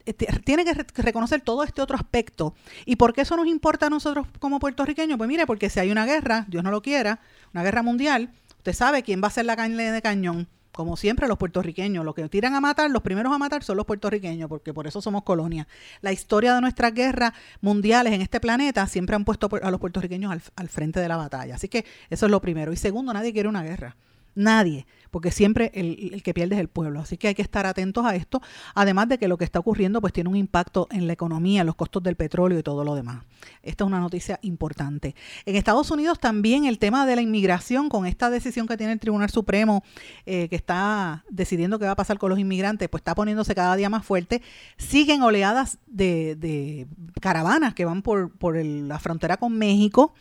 [0.07, 0.13] eh,
[0.45, 2.55] tiene que reconocer todo este otro aspecto.
[2.85, 5.19] ¿Y por qué eso nos importa a nosotros como puertorriqueños?
[5.19, 7.21] Pues mire, porque si hay una guerra, Dios no lo quiera,
[7.53, 10.49] una guerra mundial, usted sabe quién va a ser la carne de cañón.
[10.73, 13.87] Como siempre, los puertorriqueños, los que tiran a matar, los primeros a matar son los
[13.87, 15.67] puertorriqueños, porque por eso somos colonia.
[16.01, 20.31] La historia de nuestras guerras mundiales en este planeta siempre han puesto a los puertorriqueños
[20.31, 21.57] al, al frente de la batalla.
[21.57, 22.73] Así que eso es lo primero.
[22.73, 23.97] Y segundo, nadie quiere una guerra.
[24.35, 27.01] Nadie, porque siempre el, que pierde es el pueblo.
[27.01, 28.41] Así que hay que estar atentos a esto,
[28.75, 31.75] además de que lo que está ocurriendo pues tiene un impacto en la economía, los
[31.75, 33.25] costos del petróleo y todo lo demás.
[33.63, 35.15] Esta es una noticia importante.
[35.45, 39.01] En Estados Unidos también el tema de la inmigración, con esta decisión que tiene el
[39.01, 39.83] Tribunal Supremo,
[40.27, 43.77] eh, que está decidiendo qué va a pasar con los inmigrantes, pues está poniéndose cada
[43.77, 44.43] día más fuerte.
[44.77, 46.87] Siguen oleadas de,
[47.21, 50.15] caravanas que van por, la frontera con México.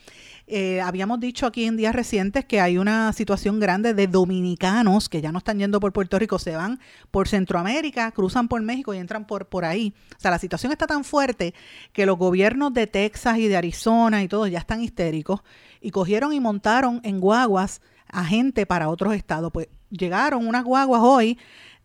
[0.47, 4.78] Eh, habíamos dicho aquí en días recientes que hay una situación grande de dominicanos
[5.09, 6.79] que ya no están yendo por Puerto Rico, se van
[7.11, 9.93] por Centroamérica, cruzan por México y entran por, por ahí.
[10.17, 11.53] O sea, la situación está tan fuerte
[11.93, 15.41] que los gobiernos de Texas y de Arizona y todos ya están histéricos
[15.81, 19.51] y cogieron y montaron en guaguas a gente para otros estados.
[19.51, 21.37] Pues llegaron unas guaguas hoy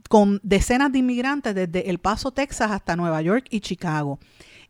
[0.09, 4.19] con decenas de inmigrantes desde El Paso, Texas, hasta Nueva York y Chicago.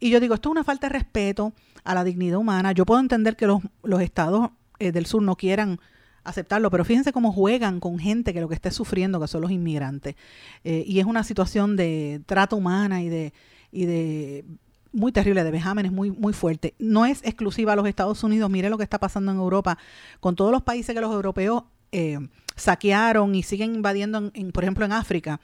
[0.00, 1.52] Y yo digo, esto es una falta de respeto
[1.84, 2.72] a la dignidad humana.
[2.72, 5.80] Yo puedo entender que los, los estados eh, del sur no quieran
[6.24, 9.50] aceptarlo, pero fíjense cómo juegan con gente que lo que esté sufriendo, que son los
[9.50, 10.16] inmigrantes.
[10.64, 13.32] Eh, y es una situación de trata humana y de,
[13.70, 14.44] y de
[14.92, 16.74] muy terrible, de vejámenes muy, muy fuerte.
[16.78, 19.76] No es exclusiva a los Estados Unidos, mire lo que está pasando en Europa,
[20.20, 22.18] con todos los países que los europeos eh,
[22.56, 25.40] saquearon y siguen invadiendo, en- en, por ejemplo, en África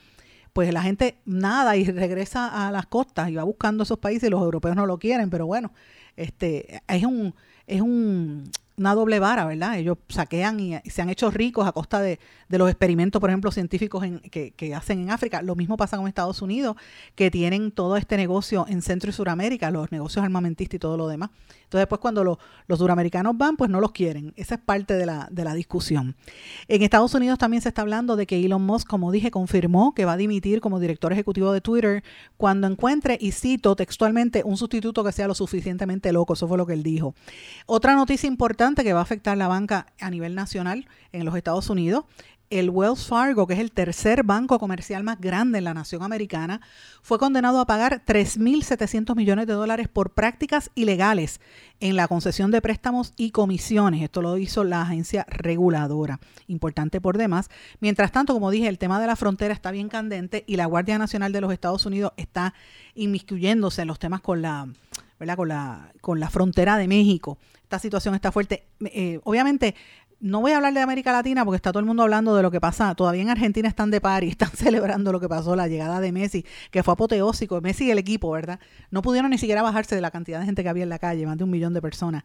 [0.52, 4.30] pues la gente nada y regresa a las costas y va buscando esos países y
[4.30, 5.70] los europeos no lo quieren, pero bueno,
[6.16, 7.34] este es un
[7.68, 8.50] es un
[8.80, 9.78] una doble vara, ¿verdad?
[9.78, 12.18] Ellos saquean y, y se han hecho ricos a costa de,
[12.48, 15.42] de los experimentos, por ejemplo, científicos en- que, que hacen en África.
[15.42, 16.76] Lo mismo pasa con Estados Unidos,
[17.14, 21.08] que tienen todo este negocio en Centro y Suramérica, los negocios armamentistas y todo lo
[21.08, 21.30] demás.
[21.70, 24.32] Entonces, después cuando lo- los suramericanos van, pues no los quieren.
[24.34, 26.16] Esa es parte de la, de la discusión.
[26.66, 30.04] En Estados Unidos también se está hablando de que Elon Musk, como dije, confirmó que
[30.04, 32.02] va a dimitir como director ejecutivo de Twitter
[32.36, 36.32] cuando encuentre, y cito textualmente, un sustituto que sea lo suficientemente loco.
[36.32, 37.14] Eso fue lo que él dijo.
[37.66, 41.70] Otra noticia importante que va a afectar la banca a nivel nacional en los Estados
[41.70, 42.04] Unidos.
[42.50, 46.60] El Wells Fargo, que es el tercer banco comercial más grande en la nación americana,
[47.00, 51.40] fue condenado a pagar 3.700 millones de dólares por prácticas ilegales
[51.78, 54.02] en la concesión de préstamos y comisiones.
[54.02, 57.50] Esto lo hizo la agencia reguladora, importante por demás.
[57.78, 60.98] Mientras tanto, como dije, el tema de la frontera está bien candente y la Guardia
[60.98, 62.52] Nacional de los Estados Unidos está
[62.96, 64.66] inmiscuyéndose en los temas con la,
[65.36, 67.38] con la, con la frontera de México.
[67.62, 68.66] Esta situación está fuerte.
[68.86, 69.76] Eh, obviamente,
[70.20, 72.50] no voy a hablar de América Latina porque está todo el mundo hablando de lo
[72.50, 72.94] que pasa.
[72.94, 76.12] Todavía en Argentina están de par y están celebrando lo que pasó, la llegada de
[76.12, 77.60] Messi, que fue apoteósico.
[77.60, 78.60] Messi y el equipo, ¿verdad?
[78.90, 81.26] No pudieron ni siquiera bajarse de la cantidad de gente que había en la calle,
[81.26, 82.22] más de un millón de personas.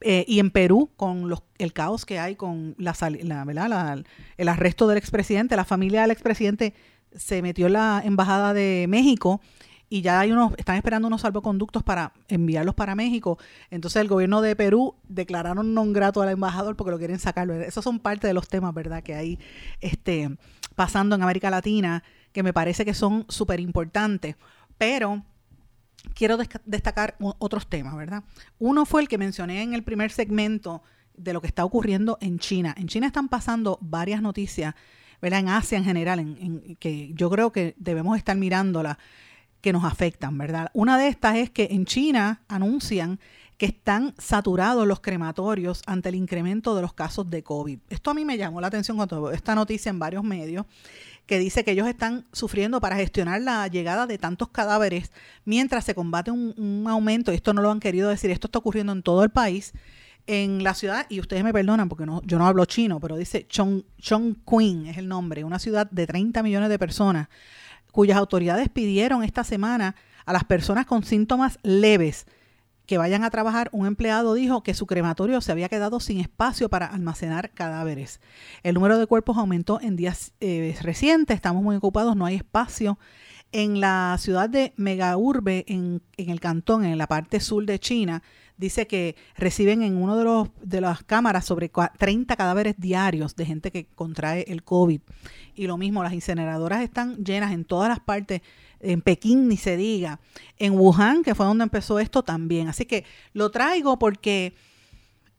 [0.00, 3.68] Eh, y en Perú, con los, el caos que hay con la, la, ¿verdad?
[3.68, 4.02] La-
[4.36, 6.74] el arresto del expresidente, la familia del expresidente
[7.14, 9.40] se metió en la embajada de México
[9.88, 13.38] y ya hay unos, están esperando unos salvoconductos para enviarlos para México.
[13.70, 17.54] Entonces el gobierno de Perú declararon non grato al embajador porque lo quieren sacarlo.
[17.54, 19.38] Esos son parte de los temas, ¿verdad?, que hay
[19.80, 20.36] este,
[20.74, 24.34] pasando en América Latina, que me parece que son súper importantes.
[24.76, 25.22] Pero
[26.14, 28.24] quiero destacar otros temas, ¿verdad?
[28.58, 30.82] Uno fue el que mencioné en el primer segmento
[31.16, 32.74] de lo que está ocurriendo en China.
[32.76, 34.74] En China están pasando varias noticias,
[35.22, 35.40] ¿verdad?
[35.40, 38.98] En Asia en general, en, que yo creo que debemos estar mirándolas,
[39.66, 40.70] que nos afectan, ¿verdad?
[40.74, 43.18] Una de estas es que en China anuncian
[43.58, 47.80] que están saturados los crematorios ante el incremento de los casos de COVID.
[47.90, 50.66] Esto a mí me llamó la atención cuando esta noticia en varios medios
[51.26, 55.10] que dice que ellos están sufriendo para gestionar la llegada de tantos cadáveres
[55.44, 59.02] mientras se combate un, aumento, esto no lo han querido decir, esto está ocurriendo en
[59.02, 59.72] todo el país,
[60.28, 63.48] en la ciudad, y ustedes me perdonan porque no, yo no hablo chino, pero dice
[63.48, 67.26] Chong, Chongqing es el nombre, una ciudad de 30 millones de personas,
[67.96, 72.26] cuyas autoridades pidieron esta semana a las personas con síntomas leves
[72.84, 76.68] que vayan a trabajar, un empleado dijo que su crematorio se había quedado sin espacio
[76.68, 78.20] para almacenar cadáveres.
[78.62, 82.98] El número de cuerpos aumentó en días eh, recientes, estamos muy ocupados, no hay espacio.
[83.50, 88.22] En la ciudad de Megaurbe, en, en el cantón, en la parte sur de China,
[88.56, 93.36] dice que reciben en uno de los de las cámaras sobre cua- 30 cadáveres diarios
[93.36, 95.00] de gente que contrae el COVID.
[95.54, 98.42] Y lo mismo, las incineradoras están llenas en todas las partes,
[98.80, 100.20] en Pekín ni se diga,
[100.58, 102.68] en Wuhan, que fue donde empezó esto también.
[102.68, 104.54] Así que lo traigo porque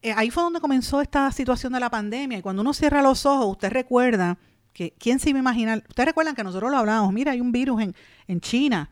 [0.02, 2.38] eh, ahí fue donde comenzó esta situación de la pandemia.
[2.40, 4.38] Y cuando uno cierra los ojos, usted recuerda
[4.74, 5.84] que, ¿quién se iba a imaginar?
[5.90, 7.96] Ustedes recuerdan que nosotros lo hablábamos, mira, hay un virus en,
[8.28, 8.90] en China,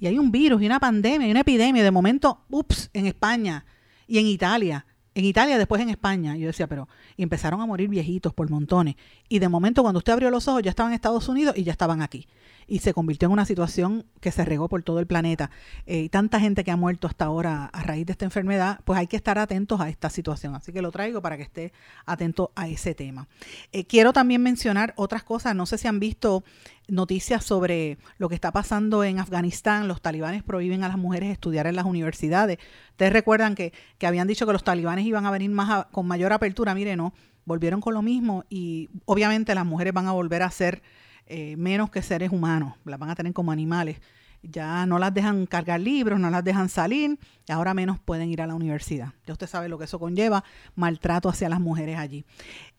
[0.00, 3.66] y hay un virus, y una pandemia, y una epidemia, de momento, ups, en España
[4.08, 4.86] y en Italia.
[5.14, 6.36] En Italia, después en España.
[6.36, 8.96] Yo decía, pero y empezaron a morir viejitos por montones.
[9.28, 11.72] Y de momento, cuando usted abrió los ojos, ya estaban en Estados Unidos y ya
[11.72, 12.26] estaban aquí.
[12.70, 15.50] Y se convirtió en una situación que se regó por todo el planeta.
[15.86, 18.96] Eh, y tanta gente que ha muerto hasta ahora a raíz de esta enfermedad, pues
[18.98, 20.54] hay que estar atentos a esta situación.
[20.54, 21.72] Así que lo traigo para que esté
[22.06, 23.26] atento a ese tema.
[23.72, 25.54] Eh, quiero también mencionar otras cosas.
[25.56, 26.44] No sé si han visto
[26.86, 29.88] noticias sobre lo que está pasando en Afganistán.
[29.88, 32.58] Los talibanes prohíben a las mujeres estudiar en las universidades.
[32.92, 36.06] Ustedes recuerdan que, que habían dicho que los talibanes iban a venir más a- con
[36.06, 36.72] mayor apertura.
[36.74, 37.12] Mire, no,
[37.44, 40.82] volvieron con lo mismo y obviamente las mujeres van a volver a ser
[41.30, 44.00] eh, menos que seres humanos, las van a tener como animales.
[44.42, 48.40] Ya no las dejan cargar libros, no las dejan salir, y ahora menos pueden ir
[48.42, 49.12] a la universidad.
[49.26, 52.24] Ya usted sabe lo que eso conlleva, maltrato hacia las mujeres allí.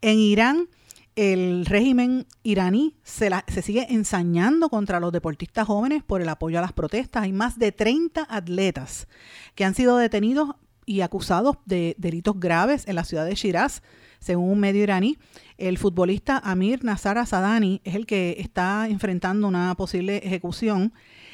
[0.01, 0.67] En Irán,
[1.15, 6.57] el régimen iraní se, la- se sigue ensañando contra los deportistas jóvenes por el apoyo
[6.57, 7.23] a las protestas.
[7.23, 9.07] Hay más de 30 atletas
[9.53, 13.83] que han sido detenidos y acusados de delitos graves en la ciudad de Shiraz,
[14.21, 15.17] según un medio iraní.
[15.57, 20.93] El futbolista Amir Nazar Asadani es el que está enfrentando una posible ejecución.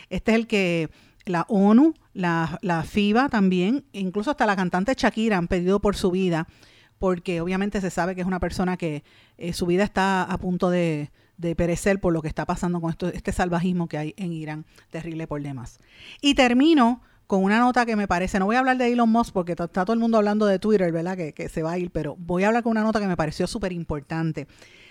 [0.09, 0.89] Este es el que
[1.25, 6.09] la ONU, la, la FIBA también, incluso hasta la cantante Shakira han pedido por su
[6.09, 6.47] vida,
[6.97, 9.03] porque obviamente se sabe que es una persona que
[9.38, 12.89] eh, su vida está a punto de, de perecer por lo que está pasando con
[12.89, 15.79] esto, este salvajismo que hay en Irán, terrible por demás.
[16.21, 19.34] Y termino con una nota que me parece, no voy a hablar de Elon Musk
[19.34, 21.17] porque está todo el mundo hablando de Twitter, ¿verdad?
[21.17, 23.17] Que, que se va a ir, pero voy a hablar con una nota que me
[23.17, 24.47] pareció súper importante.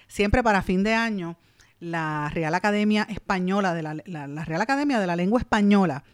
[0.07, 1.37] Siempre para fin de año,
[1.81, 6.05] la Real Academia Española, de la, Real Academia de la Lengua Española,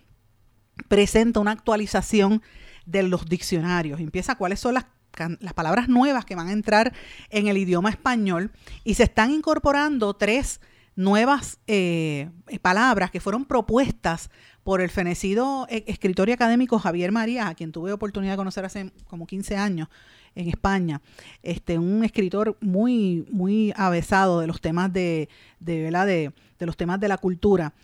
[0.89, 2.43] presenta una actualización
[2.87, 4.01] de los diccionarios.
[4.01, 6.93] Empieza cuáles son las palabras nuevas que van a entrar
[7.31, 8.51] en el idioma español
[8.83, 10.61] y se están incorporando tres
[10.95, 14.31] nuevas eh, palabras que fueron propuestas
[14.65, 18.65] por el fenecido eh, escritor y académico Javier María, a quien tuve oportunidad de conocer
[18.65, 19.89] hace como 15 años
[20.35, 21.01] en España,
[21.43, 25.29] este, un escritor muy, muy avesado de los temas de,
[25.61, 27.75] de, de, de los temas de la cultura.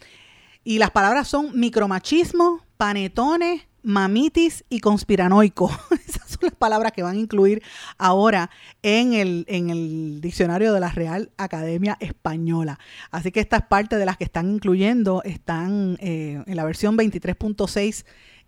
[0.64, 5.70] Y las palabras son micromachismo, panetones, mamitis y conspiranoico.
[6.06, 7.62] Esas son las palabras que van a incluir
[7.96, 8.50] ahora
[8.82, 12.78] en el, en el diccionario de la Real Academia Española.
[13.10, 16.96] Así que esta es parte de las que están incluyendo, están eh, en la versión
[16.96, 18.04] 23.6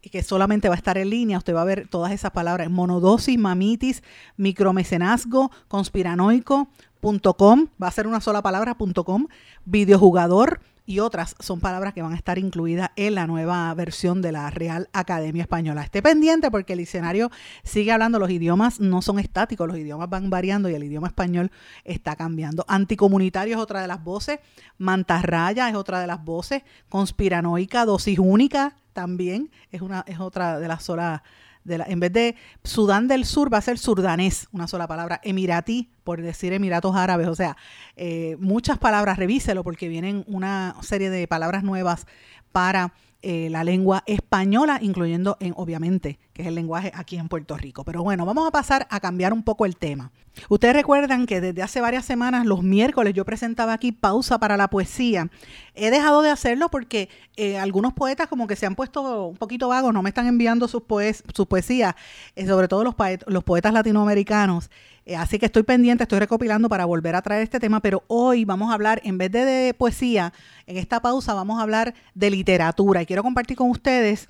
[0.08, 3.38] que solamente va a estar en línea, usted va a ver todas esas palabras, monodosis,
[3.38, 4.02] mamitis,
[4.38, 9.26] micromecenazgo, conspiranoico.com, va a ser una sola palabra, punto .com,
[9.66, 10.60] videojugador,
[10.90, 14.50] y otras son palabras que van a estar incluidas en la nueva versión de la
[14.50, 15.84] Real Academia Española.
[15.84, 17.30] Esté pendiente porque el diccionario
[17.62, 21.52] sigue hablando, los idiomas no son estáticos, los idiomas van variando y el idioma español
[21.84, 22.64] está cambiando.
[22.66, 24.40] Anticomunitario es otra de las voces,
[24.78, 30.66] mantarraya es otra de las voces, conspiranoica, dosis única también es, una, es otra de
[30.66, 31.22] las solas
[31.64, 35.20] de la, en vez de Sudán del Sur va a ser surdanés, una sola palabra,
[35.22, 37.56] emiratí, por decir Emiratos Árabes, o sea,
[37.96, 42.06] eh, muchas palabras, revíselo porque vienen una serie de palabras nuevas
[42.52, 47.54] para eh, la lengua española, incluyendo en, obviamente, que es el lenguaje aquí en Puerto
[47.58, 47.84] Rico.
[47.84, 50.10] Pero bueno, vamos a pasar a cambiar un poco el tema.
[50.48, 54.68] Ustedes recuerdan que desde hace varias semanas, los miércoles, yo presentaba aquí pausa para la
[54.68, 55.28] poesía.
[55.74, 59.68] He dejado de hacerlo porque eh, algunos poetas como que se han puesto un poquito
[59.68, 61.94] vagos, no me están enviando sus, poes sus poesías,
[62.36, 62.94] eh, sobre todo los,
[63.26, 64.70] los poetas latinoamericanos.
[65.04, 68.44] Eh, así que estoy pendiente, estoy recopilando para volver a traer este tema, pero hoy
[68.44, 70.32] vamos a hablar, en vez de, de poesía,
[70.66, 73.02] en esta pausa vamos a hablar de literatura.
[73.02, 74.26] Y quiero compartir con ustedes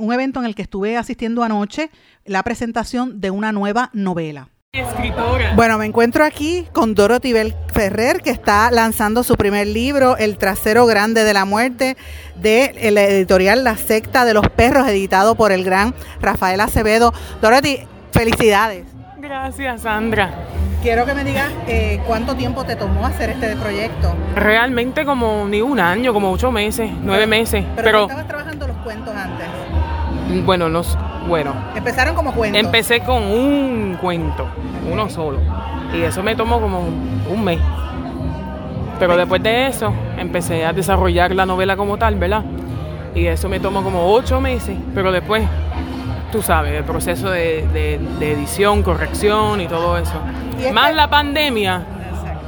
[0.00, 1.90] un evento en el que estuve asistiendo anoche,
[2.24, 4.48] la presentación de una nueva novela.
[4.72, 5.54] Escritora.
[5.54, 10.36] Bueno, me encuentro aquí con Dorothy Bell Ferrer, que está lanzando su primer libro, El
[10.36, 11.96] trasero grande de la muerte,
[12.34, 17.14] de la editorial La secta de los perros, editado por el gran Rafael Acevedo.
[17.40, 17.78] Dorothy,
[18.12, 18.84] felicidades.
[19.18, 20.34] Gracias, Sandra.
[20.82, 24.14] Quiero que me digas eh, cuánto tiempo te tomó hacer este proyecto.
[24.34, 27.64] Realmente como ni un año, como ocho meses, nueve meses.
[27.74, 29.46] Pero, estabas trabajando los cuentos antes.
[30.44, 30.82] Bueno, no,
[31.28, 32.60] bueno, Empezaron como cuentos.
[32.62, 34.46] empecé con un cuento,
[34.90, 35.38] uno solo.
[35.94, 37.58] Y eso me tomó como un mes.
[38.98, 42.42] Pero después de eso, empecé a desarrollar la novela como tal, ¿verdad?
[43.14, 44.76] Y eso me tomó como ocho meses.
[44.94, 45.44] Pero después,
[46.32, 50.14] tú sabes, el proceso de, de- de edición, corrección y todo eso.
[50.58, 52.40] Y este- Más la pandemia, Exacto.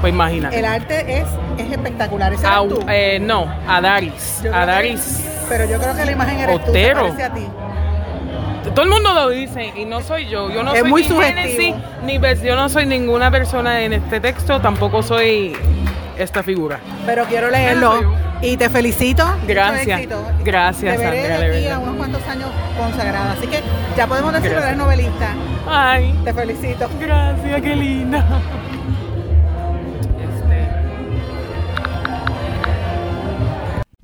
[0.00, 0.58] pues imagínate.
[0.58, 1.26] El arte es,
[1.58, 2.32] es espectacular.
[2.32, 2.80] ¿Ese tú?
[2.88, 4.40] eh, no, Adaris.
[4.42, 5.24] Yo Adaris.
[5.48, 6.70] Pero yo creo que la imagen eres tú.
[6.70, 7.00] Otero.
[7.06, 7.46] se parece a ti.
[8.74, 10.50] Todo el mundo lo dice y no soy yo.
[10.50, 11.34] Yo no Es soy muy ni.
[11.34, 11.74] Génesis,
[12.04, 15.56] ni yo no soy ninguna persona en este texto, tampoco soy
[16.18, 16.80] esta figura.
[17.06, 18.14] Pero quiero leerlo.
[18.42, 19.24] Y te felicito.
[19.46, 20.02] Gracias.
[20.44, 23.32] Gracias, Te veré Sandra, de aquí a unos cuantos años consagrada.
[23.32, 23.60] Así que
[23.96, 25.28] ya podemos decir que eres novelista.
[25.68, 26.88] Ay, Te felicito.
[27.00, 28.24] gracias, qué linda.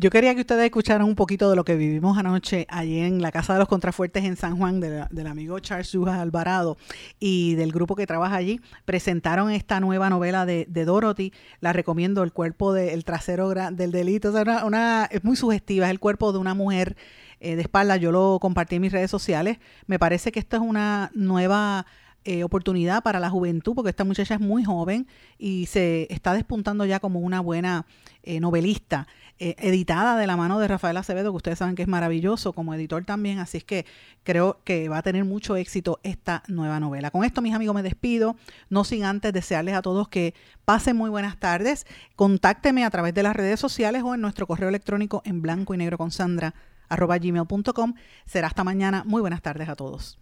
[0.02, 3.30] Yo quería que ustedes escucharan un poquito de lo que vivimos anoche allí en la
[3.30, 6.76] Casa de los Contrafuertes en San Juan de la- del amigo Charles Yujas Alvarado
[7.20, 8.60] y del grupo que trabaja allí.
[8.84, 11.32] Presentaron esta nueva novela de, de Dorothy.
[11.60, 14.30] La recomiendo, El cuerpo del trasero gra- del delito.
[14.30, 15.86] O sea, una, es muy sugestiva.
[15.86, 16.96] Es el cuerpo de una mujer
[17.38, 17.96] eh, de espalda.
[17.96, 19.58] Yo lo compartí en mis redes sociales.
[19.86, 21.86] Me parece que esto es una nueva
[22.24, 25.06] eh, oportunidad para la juventud, porque esta muchacha es muy joven
[25.38, 27.84] y se está despuntando ya como una buena
[28.22, 29.08] eh, novelista,
[29.44, 32.74] eh, editada de la mano de Rafael Acevedo, que ustedes saben que es maravilloso como
[32.74, 33.86] editor también, así es que
[34.22, 37.10] creo que va a tener mucho éxito esta nueva novela.
[37.10, 38.36] Con esto, mis amigos, me despido,
[38.70, 40.34] no sin antes desearles a todos que
[40.64, 44.68] pasen muy buenas tardes, contácteme a través de las redes sociales o en nuestro correo
[44.68, 46.54] electrónico en blanco y negro con Sandra
[46.88, 47.94] gmail.com.
[48.26, 49.02] Será hasta mañana.
[49.04, 50.21] Muy buenas tardes a todos.